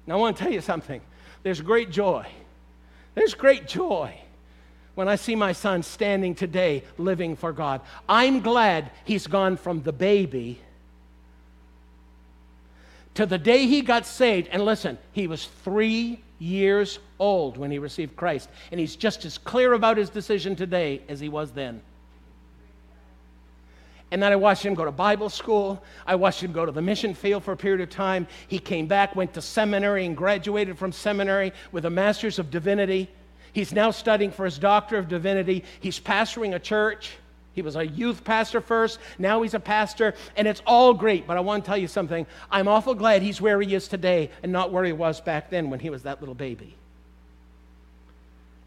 Now, 0.07 0.15
I 0.15 0.19
want 0.19 0.37
to 0.37 0.45
tell 0.45 0.53
you 0.53 0.61
something. 0.61 1.01
There's 1.43 1.61
great 1.61 1.91
joy. 1.91 2.25
There's 3.17 3.35
great 3.35 3.67
joy 3.67 4.15
when 4.95 5.09
I 5.09 5.17
see 5.17 5.35
my 5.35 5.51
son 5.51 5.83
standing 5.83 6.37
today 6.37 6.85
living 6.99 7.35
for 7.35 7.53
God. 7.53 7.81
I'm 8.09 8.41
glad 8.41 8.93
he's 9.05 9.27
gone 9.27 9.57
from 9.57 9.83
the 9.83 9.93
baby 9.93 10.61
to 13.15 13.27
the 13.27 13.39
day 13.39 13.67
he 13.67 13.83
got 13.83 14.07
saved. 14.07 14.47
And 14.53 14.65
listen, 14.65 14.97
he 15.11 15.27
was 15.27 15.47
three 15.65 16.21
years 16.39 16.99
old 17.19 17.57
when 17.57 17.71
he 17.71 17.79
received 17.79 18.17
Christ. 18.17 18.49
And 18.71 18.81
he's 18.81 18.97
just 18.97 19.25
as 19.25 19.39
clear 19.39 19.73
about 19.73 19.97
his 19.97 20.11
decision 20.11 20.57
today 20.57 21.03
as 21.09 21.21
he 21.21 21.29
was 21.29 21.51
then. 21.53 21.81
And 24.11 24.23
then 24.23 24.31
I 24.33 24.37
watched 24.37 24.65
him 24.65 24.75
go 24.75 24.85
to 24.85 24.93
Bible 24.93 25.29
school. 25.29 25.83
I 26.07 26.15
watched 26.15 26.43
him 26.43 26.53
go 26.53 26.65
to 26.65 26.71
the 26.71 26.83
mission 26.83 27.13
field 27.13 27.43
for 27.43 27.53
a 27.53 27.57
period 27.57 27.81
of 27.81 27.91
time. 27.91 28.29
He 28.47 28.59
came 28.59 28.87
back, 28.87 29.17
went 29.17 29.35
to 29.35 29.43
seminary, 29.43 30.07
and 30.07 30.17
graduated 30.17 30.79
from 30.79 30.93
seminary 30.93 31.53
with 31.73 31.87
a 31.87 31.91
master's 31.91 32.39
of 32.39 32.51
divinity. 32.51 33.11
He's 33.53 33.73
now 33.73 33.91
studying 33.91 34.31
for 34.31 34.45
his 34.45 34.59
doctor 34.59 34.97
of 34.97 35.09
divinity. 35.09 35.65
He's 35.81 35.99
pastoring 35.99 36.55
a 36.55 36.59
church. 36.59 37.17
He 37.57 37.63
was 37.63 37.75
a 37.75 37.87
youth 37.87 38.23
pastor 38.23 38.61
first, 38.61 39.01
now 39.19 39.41
he's 39.41 39.55
a 39.55 39.61
pastor, 39.61 40.15
and 40.37 40.47
it's 40.47 40.63
all 40.67 40.93
great. 40.93 41.27
But 41.27 41.39
I 41.39 41.41
want 41.41 41.65
to 41.65 41.67
tell 41.67 41.79
you 41.79 41.89
something. 41.89 42.27
I'm 42.51 42.69
awful 42.69 42.95
glad 42.95 43.23
he's 43.23 43.41
where 43.41 43.61
he 43.63 43.75
is 43.75 43.89
today 43.89 44.31
and 44.43 44.53
not 44.53 44.71
where 44.71 44.85
he 44.85 44.93
was 44.93 45.23
back 45.23 45.49
then 45.49 45.71
when 45.71 45.81
he 45.81 45.89
was 45.89 46.03
that 46.03 46.21
little 46.21 46.35
baby. 46.35 46.77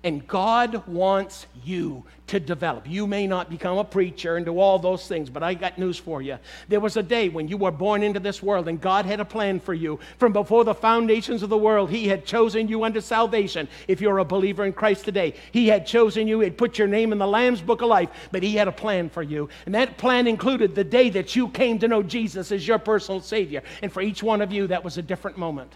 And 0.01 0.25
God 0.27 0.87
wants 0.87 1.45
you 1.61 2.05
to 2.27 2.39
develop. 2.39 2.87
You 2.87 3.05
may 3.05 3.27
not 3.27 3.49
become 3.49 3.77
a 3.77 3.83
preacher 3.83 4.37
and 4.37 4.45
do 4.45 4.57
all 4.57 4.79
those 4.79 5.05
things, 5.07 5.29
but 5.29 5.43
I 5.43 5.55
got 5.55 5.77
news 5.77 5.97
for 5.97 6.21
you. 6.21 6.37
There 6.69 6.79
was 6.79 6.95
a 6.95 7.03
day 7.03 7.27
when 7.27 7.49
you 7.49 7.57
were 7.57 7.71
born 7.71 8.01
into 8.01 8.21
this 8.21 8.41
world 8.41 8.69
and 8.69 8.79
God 8.79 9.05
had 9.05 9.19
a 9.19 9.25
plan 9.25 9.59
for 9.59 9.73
you. 9.73 9.99
From 10.17 10.31
before 10.31 10.63
the 10.63 10.73
foundations 10.73 11.43
of 11.43 11.49
the 11.49 11.57
world, 11.57 11.89
He 11.89 12.07
had 12.07 12.25
chosen 12.25 12.69
you 12.69 12.85
unto 12.85 13.01
salvation. 13.01 13.67
If 13.89 13.99
you're 13.99 14.19
a 14.19 14.25
believer 14.25 14.63
in 14.63 14.71
Christ 14.71 15.03
today, 15.03 15.33
He 15.51 15.67
had 15.67 15.85
chosen 15.85 16.29
you, 16.29 16.39
He 16.39 16.45
had 16.45 16.57
put 16.57 16.77
your 16.77 16.87
name 16.87 17.11
in 17.11 17.17
the 17.17 17.27
Lamb's 17.27 17.61
book 17.61 17.81
of 17.81 17.89
life, 17.89 18.09
but 18.31 18.41
He 18.41 18.55
had 18.55 18.69
a 18.69 18.71
plan 18.71 19.09
for 19.09 19.23
you. 19.23 19.49
And 19.65 19.75
that 19.75 19.97
plan 19.97 20.27
included 20.27 20.75
the 20.75 20.83
day 20.85 21.09
that 21.09 21.35
you 21.35 21.49
came 21.49 21.77
to 21.79 21.89
know 21.89 22.03
Jesus 22.03 22.53
as 22.53 22.65
your 22.65 22.79
personal 22.79 23.19
Savior. 23.19 23.63
And 23.81 23.91
for 23.91 24.01
each 24.01 24.23
one 24.23 24.41
of 24.41 24.53
you, 24.53 24.67
that 24.67 24.85
was 24.85 24.97
a 24.97 25.01
different 25.01 25.37
moment. 25.37 25.75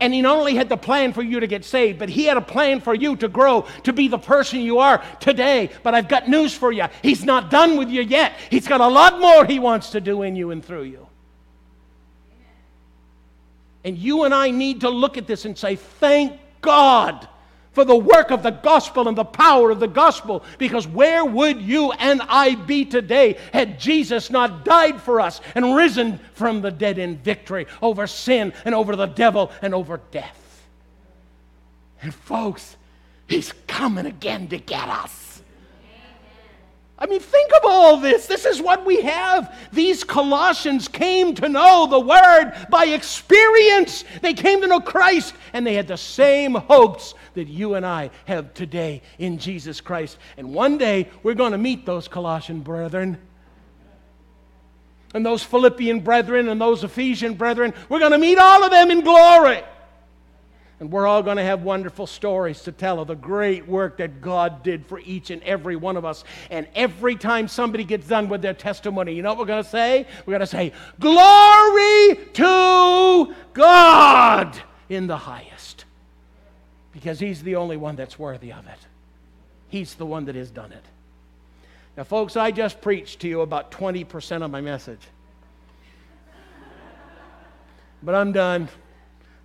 And 0.00 0.14
he 0.14 0.22
not 0.22 0.36
only 0.36 0.54
had 0.54 0.68
the 0.68 0.76
plan 0.76 1.12
for 1.12 1.22
you 1.22 1.40
to 1.40 1.46
get 1.46 1.64
saved, 1.64 1.98
but 1.98 2.08
he 2.08 2.24
had 2.24 2.36
a 2.36 2.42
plan 2.42 2.80
for 2.80 2.94
you 2.94 3.16
to 3.16 3.28
grow 3.28 3.66
to 3.82 3.92
be 3.92 4.06
the 4.06 4.18
person 4.18 4.60
you 4.60 4.78
are 4.78 5.02
today. 5.18 5.70
But 5.82 5.94
I've 5.94 6.08
got 6.08 6.28
news 6.28 6.54
for 6.54 6.70
you. 6.70 6.84
He's 7.02 7.24
not 7.24 7.50
done 7.50 7.76
with 7.76 7.88
you 7.88 8.02
yet. 8.02 8.34
He's 8.50 8.68
got 8.68 8.80
a 8.80 8.86
lot 8.86 9.20
more 9.20 9.44
he 9.44 9.58
wants 9.58 9.90
to 9.90 10.00
do 10.00 10.22
in 10.22 10.36
you 10.36 10.52
and 10.52 10.64
through 10.64 10.84
you. 10.84 11.08
And 13.84 13.98
you 13.98 14.24
and 14.24 14.32
I 14.32 14.50
need 14.50 14.82
to 14.82 14.90
look 14.90 15.18
at 15.18 15.26
this 15.26 15.44
and 15.44 15.58
say, 15.58 15.74
Thank 15.76 16.38
God 16.60 17.28
for 17.78 17.84
the 17.84 17.94
work 17.94 18.32
of 18.32 18.42
the 18.42 18.50
gospel 18.50 19.06
and 19.06 19.16
the 19.16 19.24
power 19.24 19.70
of 19.70 19.78
the 19.78 19.86
gospel. 19.86 20.42
Because 20.58 20.84
where 20.84 21.24
would 21.24 21.62
you 21.62 21.92
and 21.92 22.20
I 22.22 22.56
be 22.56 22.84
today 22.84 23.38
had 23.52 23.78
Jesus 23.78 24.30
not 24.30 24.64
died 24.64 25.00
for 25.00 25.20
us 25.20 25.40
and 25.54 25.76
risen 25.76 26.18
from 26.32 26.60
the 26.60 26.72
dead 26.72 26.98
in 26.98 27.18
victory 27.18 27.68
over 27.80 28.08
sin 28.08 28.52
and 28.64 28.74
over 28.74 28.96
the 28.96 29.06
devil 29.06 29.52
and 29.62 29.76
over 29.76 30.00
death? 30.10 30.66
And 32.02 32.12
folks, 32.12 32.76
he's 33.28 33.52
coming 33.68 34.06
again 34.06 34.48
to 34.48 34.58
get 34.58 34.88
us. 34.88 35.27
I 37.00 37.06
mean, 37.06 37.20
think 37.20 37.52
of 37.52 37.60
all 37.64 37.98
this. 37.98 38.26
This 38.26 38.44
is 38.44 38.60
what 38.60 38.84
we 38.84 39.02
have. 39.02 39.56
These 39.72 40.02
Colossians 40.02 40.88
came 40.88 41.32
to 41.36 41.48
know 41.48 41.86
the 41.86 42.00
Word 42.00 42.52
by 42.70 42.86
experience. 42.86 44.04
They 44.20 44.34
came 44.34 44.60
to 44.62 44.66
know 44.66 44.80
Christ, 44.80 45.34
and 45.52 45.64
they 45.64 45.74
had 45.74 45.86
the 45.86 45.96
same 45.96 46.54
hopes 46.54 47.14
that 47.34 47.46
you 47.46 47.74
and 47.74 47.86
I 47.86 48.10
have 48.24 48.52
today 48.52 49.02
in 49.18 49.38
Jesus 49.38 49.80
Christ. 49.80 50.18
And 50.36 50.52
one 50.52 50.76
day, 50.76 51.08
we're 51.22 51.34
going 51.34 51.52
to 51.52 51.58
meet 51.58 51.86
those 51.86 52.08
Colossian 52.08 52.62
brethren. 52.62 53.16
And 55.14 55.24
those 55.24 55.44
Philippian 55.44 56.00
brethren 56.00 56.48
and 56.48 56.60
those 56.60 56.82
Ephesian 56.82 57.34
brethren, 57.34 57.74
we're 57.88 58.00
going 58.00 58.12
to 58.12 58.18
meet 58.18 58.38
all 58.38 58.64
of 58.64 58.72
them 58.72 58.90
in 58.90 59.02
glory. 59.02 59.62
And 60.80 60.92
we're 60.92 61.08
all 61.08 61.24
going 61.24 61.38
to 61.38 61.42
have 61.42 61.62
wonderful 61.62 62.06
stories 62.06 62.62
to 62.62 62.72
tell 62.72 63.00
of 63.00 63.08
the 63.08 63.16
great 63.16 63.66
work 63.66 63.96
that 63.96 64.20
God 64.20 64.62
did 64.62 64.86
for 64.86 65.00
each 65.00 65.30
and 65.30 65.42
every 65.42 65.74
one 65.74 65.96
of 65.96 66.04
us. 66.04 66.22
And 66.50 66.68
every 66.74 67.16
time 67.16 67.48
somebody 67.48 67.82
gets 67.82 68.06
done 68.06 68.28
with 68.28 68.42
their 68.42 68.54
testimony, 68.54 69.12
you 69.12 69.22
know 69.22 69.30
what 69.30 69.38
we're 69.38 69.46
going 69.46 69.64
to 69.64 69.68
say? 69.68 70.06
We're 70.24 70.32
going 70.32 70.40
to 70.40 70.46
say, 70.46 70.72
Glory 71.00 72.16
to 72.34 73.34
God 73.54 74.60
in 74.88 75.08
the 75.08 75.16
highest. 75.16 75.84
Because 76.92 77.18
He's 77.18 77.42
the 77.42 77.56
only 77.56 77.76
one 77.76 77.96
that's 77.96 78.18
worthy 78.18 78.52
of 78.52 78.66
it, 78.66 78.78
He's 79.68 79.94
the 79.94 80.06
one 80.06 80.26
that 80.26 80.36
has 80.36 80.50
done 80.50 80.70
it. 80.70 80.84
Now, 81.96 82.04
folks, 82.04 82.36
I 82.36 82.52
just 82.52 82.80
preached 82.80 83.18
to 83.20 83.28
you 83.28 83.40
about 83.40 83.72
20% 83.72 84.44
of 84.44 84.52
my 84.52 84.60
message. 84.60 85.00
But 88.00 88.14
I'm 88.14 88.30
done. 88.30 88.68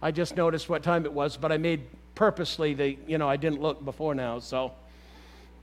I 0.03 0.11
just 0.11 0.35
noticed 0.35 0.67
what 0.67 0.83
time 0.83 1.05
it 1.05 1.13
was, 1.13 1.37
but 1.37 1.53
I 1.53 1.57
made 1.57 1.81
purposely 2.13 2.73
the, 2.73 2.97
you 3.07 3.17
know, 3.17 3.29
I 3.29 3.37
didn't 3.37 3.61
look 3.61 3.85
before 3.85 4.13
now, 4.13 4.39
so 4.39 4.73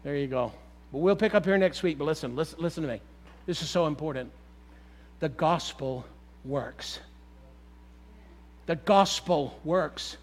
there 0.02 0.16
you 0.16 0.28
go. 0.28 0.50
But 0.90 1.00
we'll 1.00 1.14
pick 1.14 1.34
up 1.34 1.44
here 1.44 1.58
next 1.58 1.82
week. 1.82 1.98
But 1.98 2.06
listen, 2.06 2.34
listen, 2.34 2.58
listen 2.58 2.82
to 2.84 2.88
me. 2.88 3.02
This 3.44 3.60
is 3.60 3.68
so 3.68 3.86
important. 3.86 4.32
The 5.18 5.28
gospel 5.28 6.06
works. 6.46 7.00
The 8.64 8.76
gospel 8.76 9.60
works. 9.62 10.16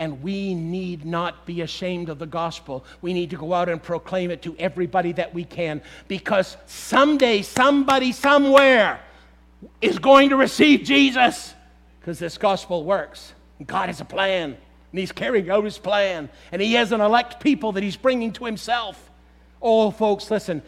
And 0.00 0.24
we 0.24 0.52
need 0.52 1.04
not 1.04 1.46
be 1.46 1.60
ashamed 1.60 2.08
of 2.08 2.18
the 2.18 2.26
gospel. 2.26 2.84
We 3.00 3.12
need 3.12 3.30
to 3.30 3.36
go 3.36 3.54
out 3.54 3.68
and 3.68 3.80
proclaim 3.80 4.32
it 4.32 4.42
to 4.42 4.56
everybody 4.58 5.12
that 5.12 5.32
we 5.32 5.44
can 5.44 5.82
because 6.08 6.56
someday, 6.66 7.42
somebody, 7.42 8.10
somewhere 8.10 8.98
is 9.80 10.00
going 10.00 10.30
to 10.30 10.36
receive 10.36 10.82
Jesus 10.82 11.54
because 12.00 12.18
this 12.18 12.38
gospel 12.38 12.84
works. 12.84 13.34
God 13.64 13.88
has 13.88 14.00
a 14.00 14.04
plan, 14.04 14.56
and 14.92 14.98
He's 14.98 15.12
carrying 15.12 15.50
out 15.50 15.64
His 15.64 15.78
plan, 15.78 16.28
and 16.50 16.60
He 16.60 16.74
has 16.74 16.92
an 16.92 17.00
elect 17.00 17.40
people 17.40 17.72
that 17.72 17.82
He's 17.82 17.96
bringing 17.96 18.32
to 18.32 18.44
Himself. 18.44 19.10
Oh, 19.62 19.90
folks, 19.90 20.30
listen, 20.30 20.62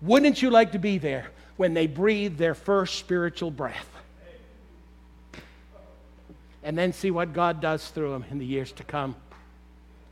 wouldn't 0.00 0.40
you 0.40 0.50
like 0.50 0.72
to 0.72 0.78
be 0.78 0.98
there 0.98 1.30
when 1.58 1.74
they 1.74 1.86
breathe 1.86 2.38
their 2.38 2.54
first 2.54 2.98
spiritual 2.98 3.50
breath. 3.50 3.90
And 6.62 6.78
then 6.78 6.92
see 6.92 7.10
what 7.10 7.34
God 7.34 7.60
does 7.60 7.86
through 7.88 8.12
them 8.12 8.24
in 8.30 8.38
the 8.38 8.46
years 8.46 8.72
to 8.72 8.84
come. 8.84 9.16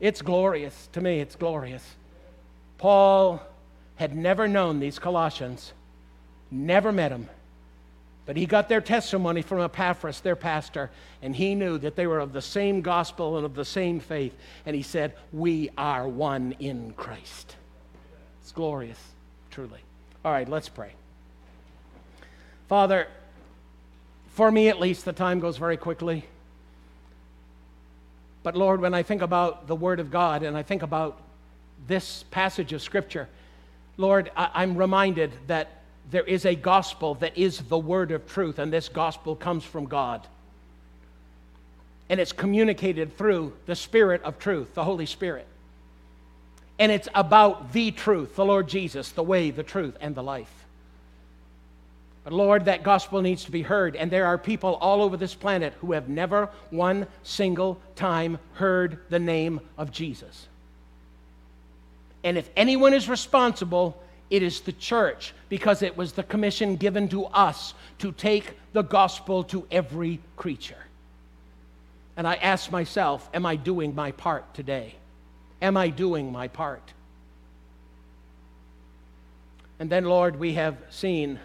It's 0.00 0.22
glorious. 0.22 0.88
To 0.92 1.00
me, 1.00 1.20
it's 1.20 1.36
glorious. 1.36 1.84
Paul 2.78 3.40
had 3.94 4.14
never 4.14 4.46
known 4.46 4.80
these 4.80 4.98
Colossians, 4.98 5.72
never 6.50 6.92
met 6.92 7.08
them. 7.08 7.28
But 8.26 8.36
he 8.36 8.44
got 8.44 8.68
their 8.68 8.80
testimony 8.80 9.40
from 9.40 9.60
Epaphras, 9.60 10.20
their 10.20 10.34
pastor, 10.34 10.90
and 11.22 11.34
he 11.34 11.54
knew 11.54 11.78
that 11.78 11.94
they 11.94 12.08
were 12.08 12.18
of 12.18 12.32
the 12.32 12.42
same 12.42 12.82
gospel 12.82 13.36
and 13.36 13.46
of 13.46 13.54
the 13.54 13.64
same 13.64 14.00
faith. 14.00 14.36
And 14.66 14.74
he 14.74 14.82
said, 14.82 15.14
We 15.32 15.70
are 15.78 16.08
one 16.08 16.56
in 16.58 16.92
Christ. 16.96 17.54
It's 18.42 18.50
glorious, 18.50 18.98
truly. 19.52 19.80
All 20.24 20.32
right, 20.32 20.48
let's 20.48 20.68
pray. 20.68 20.92
Father, 22.68 23.06
for 24.34 24.50
me 24.50 24.68
at 24.68 24.80
least, 24.80 25.04
the 25.04 25.12
time 25.12 25.38
goes 25.38 25.56
very 25.56 25.76
quickly. 25.76 26.24
But 28.42 28.56
Lord, 28.56 28.80
when 28.80 28.92
I 28.92 29.04
think 29.04 29.22
about 29.22 29.68
the 29.68 29.76
Word 29.76 30.00
of 30.00 30.10
God 30.10 30.42
and 30.42 30.56
I 30.56 30.62
think 30.64 30.82
about 30.82 31.20
this 31.86 32.24
passage 32.32 32.72
of 32.72 32.82
Scripture, 32.82 33.28
Lord, 33.96 34.30
I- 34.36 34.62
am 34.64 34.76
reminded 34.76 35.32
that 35.46 35.75
there 36.10 36.24
is 36.24 36.44
a 36.44 36.54
gospel 36.54 37.14
that 37.16 37.36
is 37.36 37.58
the 37.62 37.78
word 37.78 38.12
of 38.12 38.26
truth, 38.28 38.58
and 38.58 38.72
this 38.72 38.88
gospel 38.88 39.34
comes 39.34 39.64
from 39.64 39.86
God. 39.86 40.26
And 42.08 42.20
it's 42.20 42.32
communicated 42.32 43.16
through 43.18 43.52
the 43.66 43.74
Spirit 43.74 44.22
of 44.22 44.38
truth, 44.38 44.74
the 44.74 44.84
Holy 44.84 45.06
Spirit. 45.06 45.46
And 46.78 46.92
it's 46.92 47.08
about 47.14 47.72
the 47.72 47.90
truth, 47.90 48.36
the 48.36 48.44
Lord 48.44 48.68
Jesus, 48.68 49.10
the 49.10 49.22
way, 49.22 49.50
the 49.50 49.62
truth, 49.62 49.96
and 50.00 50.14
the 50.14 50.22
life. 50.22 50.52
But 52.22 52.32
Lord, 52.32 52.64
that 52.64 52.82
gospel 52.82 53.22
needs 53.22 53.44
to 53.44 53.52
be 53.52 53.62
heard, 53.62 53.96
and 53.96 54.10
there 54.10 54.26
are 54.26 54.36
people 54.36 54.74
all 54.74 55.02
over 55.02 55.16
this 55.16 55.34
planet 55.34 55.72
who 55.80 55.92
have 55.92 56.08
never 56.08 56.50
one 56.70 57.06
single 57.22 57.80
time 57.94 58.38
heard 58.54 58.98
the 59.08 59.18
name 59.18 59.60
of 59.78 59.90
Jesus. 59.90 60.48
And 62.24 62.36
if 62.36 62.50
anyone 62.56 62.94
is 62.94 63.08
responsible, 63.08 64.00
it 64.30 64.42
is 64.42 64.60
the 64.60 64.72
church 64.72 65.34
because 65.48 65.82
it 65.82 65.96
was 65.96 66.12
the 66.12 66.22
commission 66.22 66.76
given 66.76 67.08
to 67.08 67.26
us 67.26 67.74
to 67.98 68.12
take 68.12 68.56
the 68.72 68.82
gospel 68.82 69.44
to 69.44 69.66
every 69.70 70.20
creature. 70.36 70.76
And 72.16 72.26
I 72.26 72.34
ask 72.36 72.70
myself, 72.70 73.28
am 73.34 73.46
I 73.46 73.56
doing 73.56 73.94
my 73.94 74.12
part 74.12 74.54
today? 74.54 74.94
Am 75.62 75.76
I 75.76 75.88
doing 75.88 76.32
my 76.32 76.48
part? 76.48 76.92
And 79.78 79.90
then, 79.90 80.04
Lord, 80.04 80.38
we 80.38 80.54
have 80.54 80.76
seen 80.90 81.38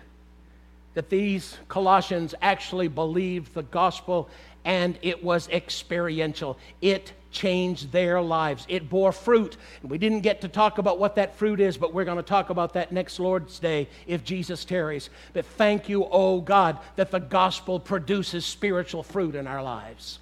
that 0.94 1.10
these 1.10 1.58
Colossians 1.68 2.34
actually 2.42 2.88
believed 2.88 3.54
the 3.54 3.64
gospel 3.64 4.30
and 4.64 4.98
it 5.02 5.24
was 5.24 5.48
experiential. 5.50 6.58
It 6.82 7.14
changed 7.32 7.92
their 7.92 8.22
lives. 8.22 8.66
It 8.70 8.90
bore 8.90 9.12
fruit. 9.12 9.58
And 9.82 9.90
We 9.90 9.98
didn't 9.98 10.22
get 10.22 10.42
to 10.42 10.48
talk 10.48 10.78
about 10.78 11.00
what 11.00 11.16
that 11.16 11.36
fruit 11.36 11.60
is, 11.60 11.78
but 11.78 11.94
we're 11.94 12.06
going 12.06 12.18
to 12.18 12.24
talk 12.24 12.50
about 12.50 12.74
that 12.74 12.92
next 12.92 13.20
Lord's 13.20 13.60
Day 13.60 13.88
if 14.06 14.24
Jesus 14.24 14.66
tarries. 14.66 15.10
But 15.34 15.46
thank 15.46 15.90
you, 15.90 16.08
oh 16.12 16.42
God, 16.42 16.80
that 16.96 17.12
the 17.12 17.20
gospel 17.20 17.80
produces 17.80 18.46
spiritual 18.46 19.04
fruit 19.04 19.36
in 19.36 19.48
our 19.48 19.64
lives. 19.64 20.20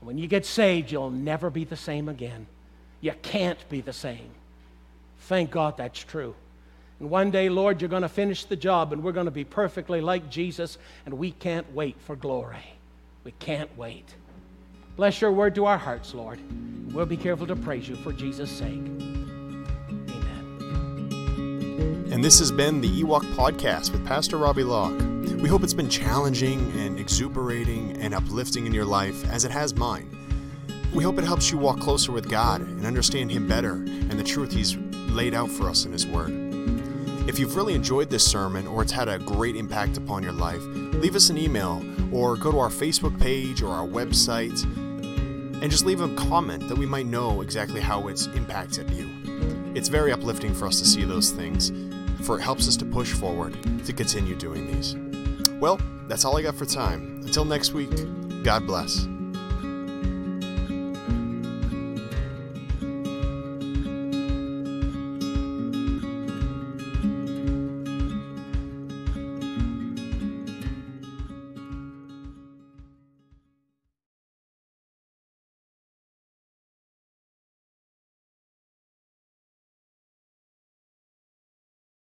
When 0.00 0.18
you 0.18 0.26
get 0.26 0.46
saved, 0.46 0.90
you'll 0.90 1.10
never 1.10 1.50
be 1.50 1.64
the 1.64 1.76
same 1.76 2.08
again. 2.08 2.46
You 3.00 3.12
can't 3.22 3.68
be 3.68 3.80
the 3.80 3.92
same. 3.92 4.30
Thank 5.20 5.50
God 5.50 5.76
that's 5.76 5.98
true. 5.98 6.34
And 7.00 7.10
one 7.10 7.30
day, 7.30 7.48
Lord, 7.48 7.80
you're 7.80 7.88
going 7.88 8.02
to 8.02 8.08
finish 8.08 8.44
the 8.44 8.56
job 8.56 8.92
and 8.92 9.02
we're 9.02 9.12
going 9.12 9.26
to 9.26 9.30
be 9.30 9.44
perfectly 9.44 10.00
like 10.00 10.30
Jesus, 10.30 10.78
and 11.06 11.18
we 11.18 11.30
can't 11.30 11.72
wait 11.72 11.96
for 12.00 12.16
glory. 12.16 12.74
We 13.24 13.32
can't 13.38 13.76
wait. 13.76 14.06
Bless 14.98 15.20
your 15.20 15.30
word 15.30 15.54
to 15.54 15.64
our 15.64 15.78
hearts, 15.78 16.12
Lord. 16.12 16.40
We'll 16.92 17.06
be 17.06 17.16
careful 17.16 17.46
to 17.46 17.54
praise 17.54 17.88
you 17.88 17.94
for 17.94 18.12
Jesus' 18.12 18.50
sake. 18.50 18.82
Amen. 19.92 20.08
And 22.10 22.24
this 22.24 22.40
has 22.40 22.50
been 22.50 22.80
the 22.80 22.88
Ewok 22.88 23.22
Podcast 23.34 23.92
with 23.92 24.04
Pastor 24.04 24.38
Robbie 24.38 24.64
Locke. 24.64 25.00
We 25.40 25.48
hope 25.48 25.62
it's 25.62 25.72
been 25.72 25.88
challenging 25.88 26.72
and 26.76 26.98
exuberating 26.98 27.96
and 27.98 28.12
uplifting 28.12 28.66
in 28.66 28.74
your 28.74 28.86
life 28.86 29.24
as 29.30 29.44
it 29.44 29.52
has 29.52 29.72
mine. 29.76 30.10
We 30.92 31.04
hope 31.04 31.16
it 31.18 31.24
helps 31.24 31.52
you 31.52 31.58
walk 31.58 31.78
closer 31.78 32.10
with 32.10 32.28
God 32.28 32.62
and 32.62 32.84
understand 32.84 33.30
Him 33.30 33.46
better 33.46 33.74
and 33.74 34.18
the 34.18 34.24
truth 34.24 34.50
He's 34.50 34.76
laid 35.10 35.32
out 35.32 35.48
for 35.48 35.70
us 35.70 35.84
in 35.84 35.92
His 35.92 36.08
Word. 36.08 36.32
If 37.28 37.38
you've 37.38 37.54
really 37.54 37.74
enjoyed 37.74 38.10
this 38.10 38.28
sermon 38.28 38.66
or 38.66 38.82
it's 38.82 38.90
had 38.90 39.06
a 39.06 39.20
great 39.20 39.54
impact 39.54 39.96
upon 39.96 40.24
your 40.24 40.32
life, 40.32 40.62
leave 40.64 41.14
us 41.14 41.30
an 41.30 41.38
email 41.38 41.84
or 42.12 42.36
go 42.36 42.50
to 42.50 42.58
our 42.58 42.68
Facebook 42.68 43.16
page 43.20 43.62
or 43.62 43.72
our 43.72 43.86
website 43.86 44.58
and 45.60 45.70
just 45.70 45.84
leave 45.84 46.00
a 46.00 46.14
comment 46.14 46.68
that 46.68 46.78
we 46.78 46.86
might 46.86 47.06
know 47.06 47.40
exactly 47.40 47.80
how 47.80 48.08
it's 48.08 48.26
impacted 48.28 48.90
you. 48.90 49.10
It's 49.74 49.88
very 49.88 50.12
uplifting 50.12 50.54
for 50.54 50.66
us 50.66 50.78
to 50.80 50.86
see 50.86 51.04
those 51.04 51.30
things, 51.30 51.72
for 52.24 52.38
it 52.38 52.42
helps 52.42 52.68
us 52.68 52.76
to 52.78 52.84
push 52.84 53.12
forward 53.12 53.56
to 53.84 53.92
continue 53.92 54.34
doing 54.34 54.66
these. 54.66 54.96
Well, 55.60 55.80
that's 56.06 56.24
all 56.24 56.36
I 56.36 56.42
got 56.42 56.54
for 56.54 56.64
time. 56.64 57.22
Until 57.24 57.44
next 57.44 57.72
week, 57.72 57.90
God 58.42 58.66
bless. 58.66 59.06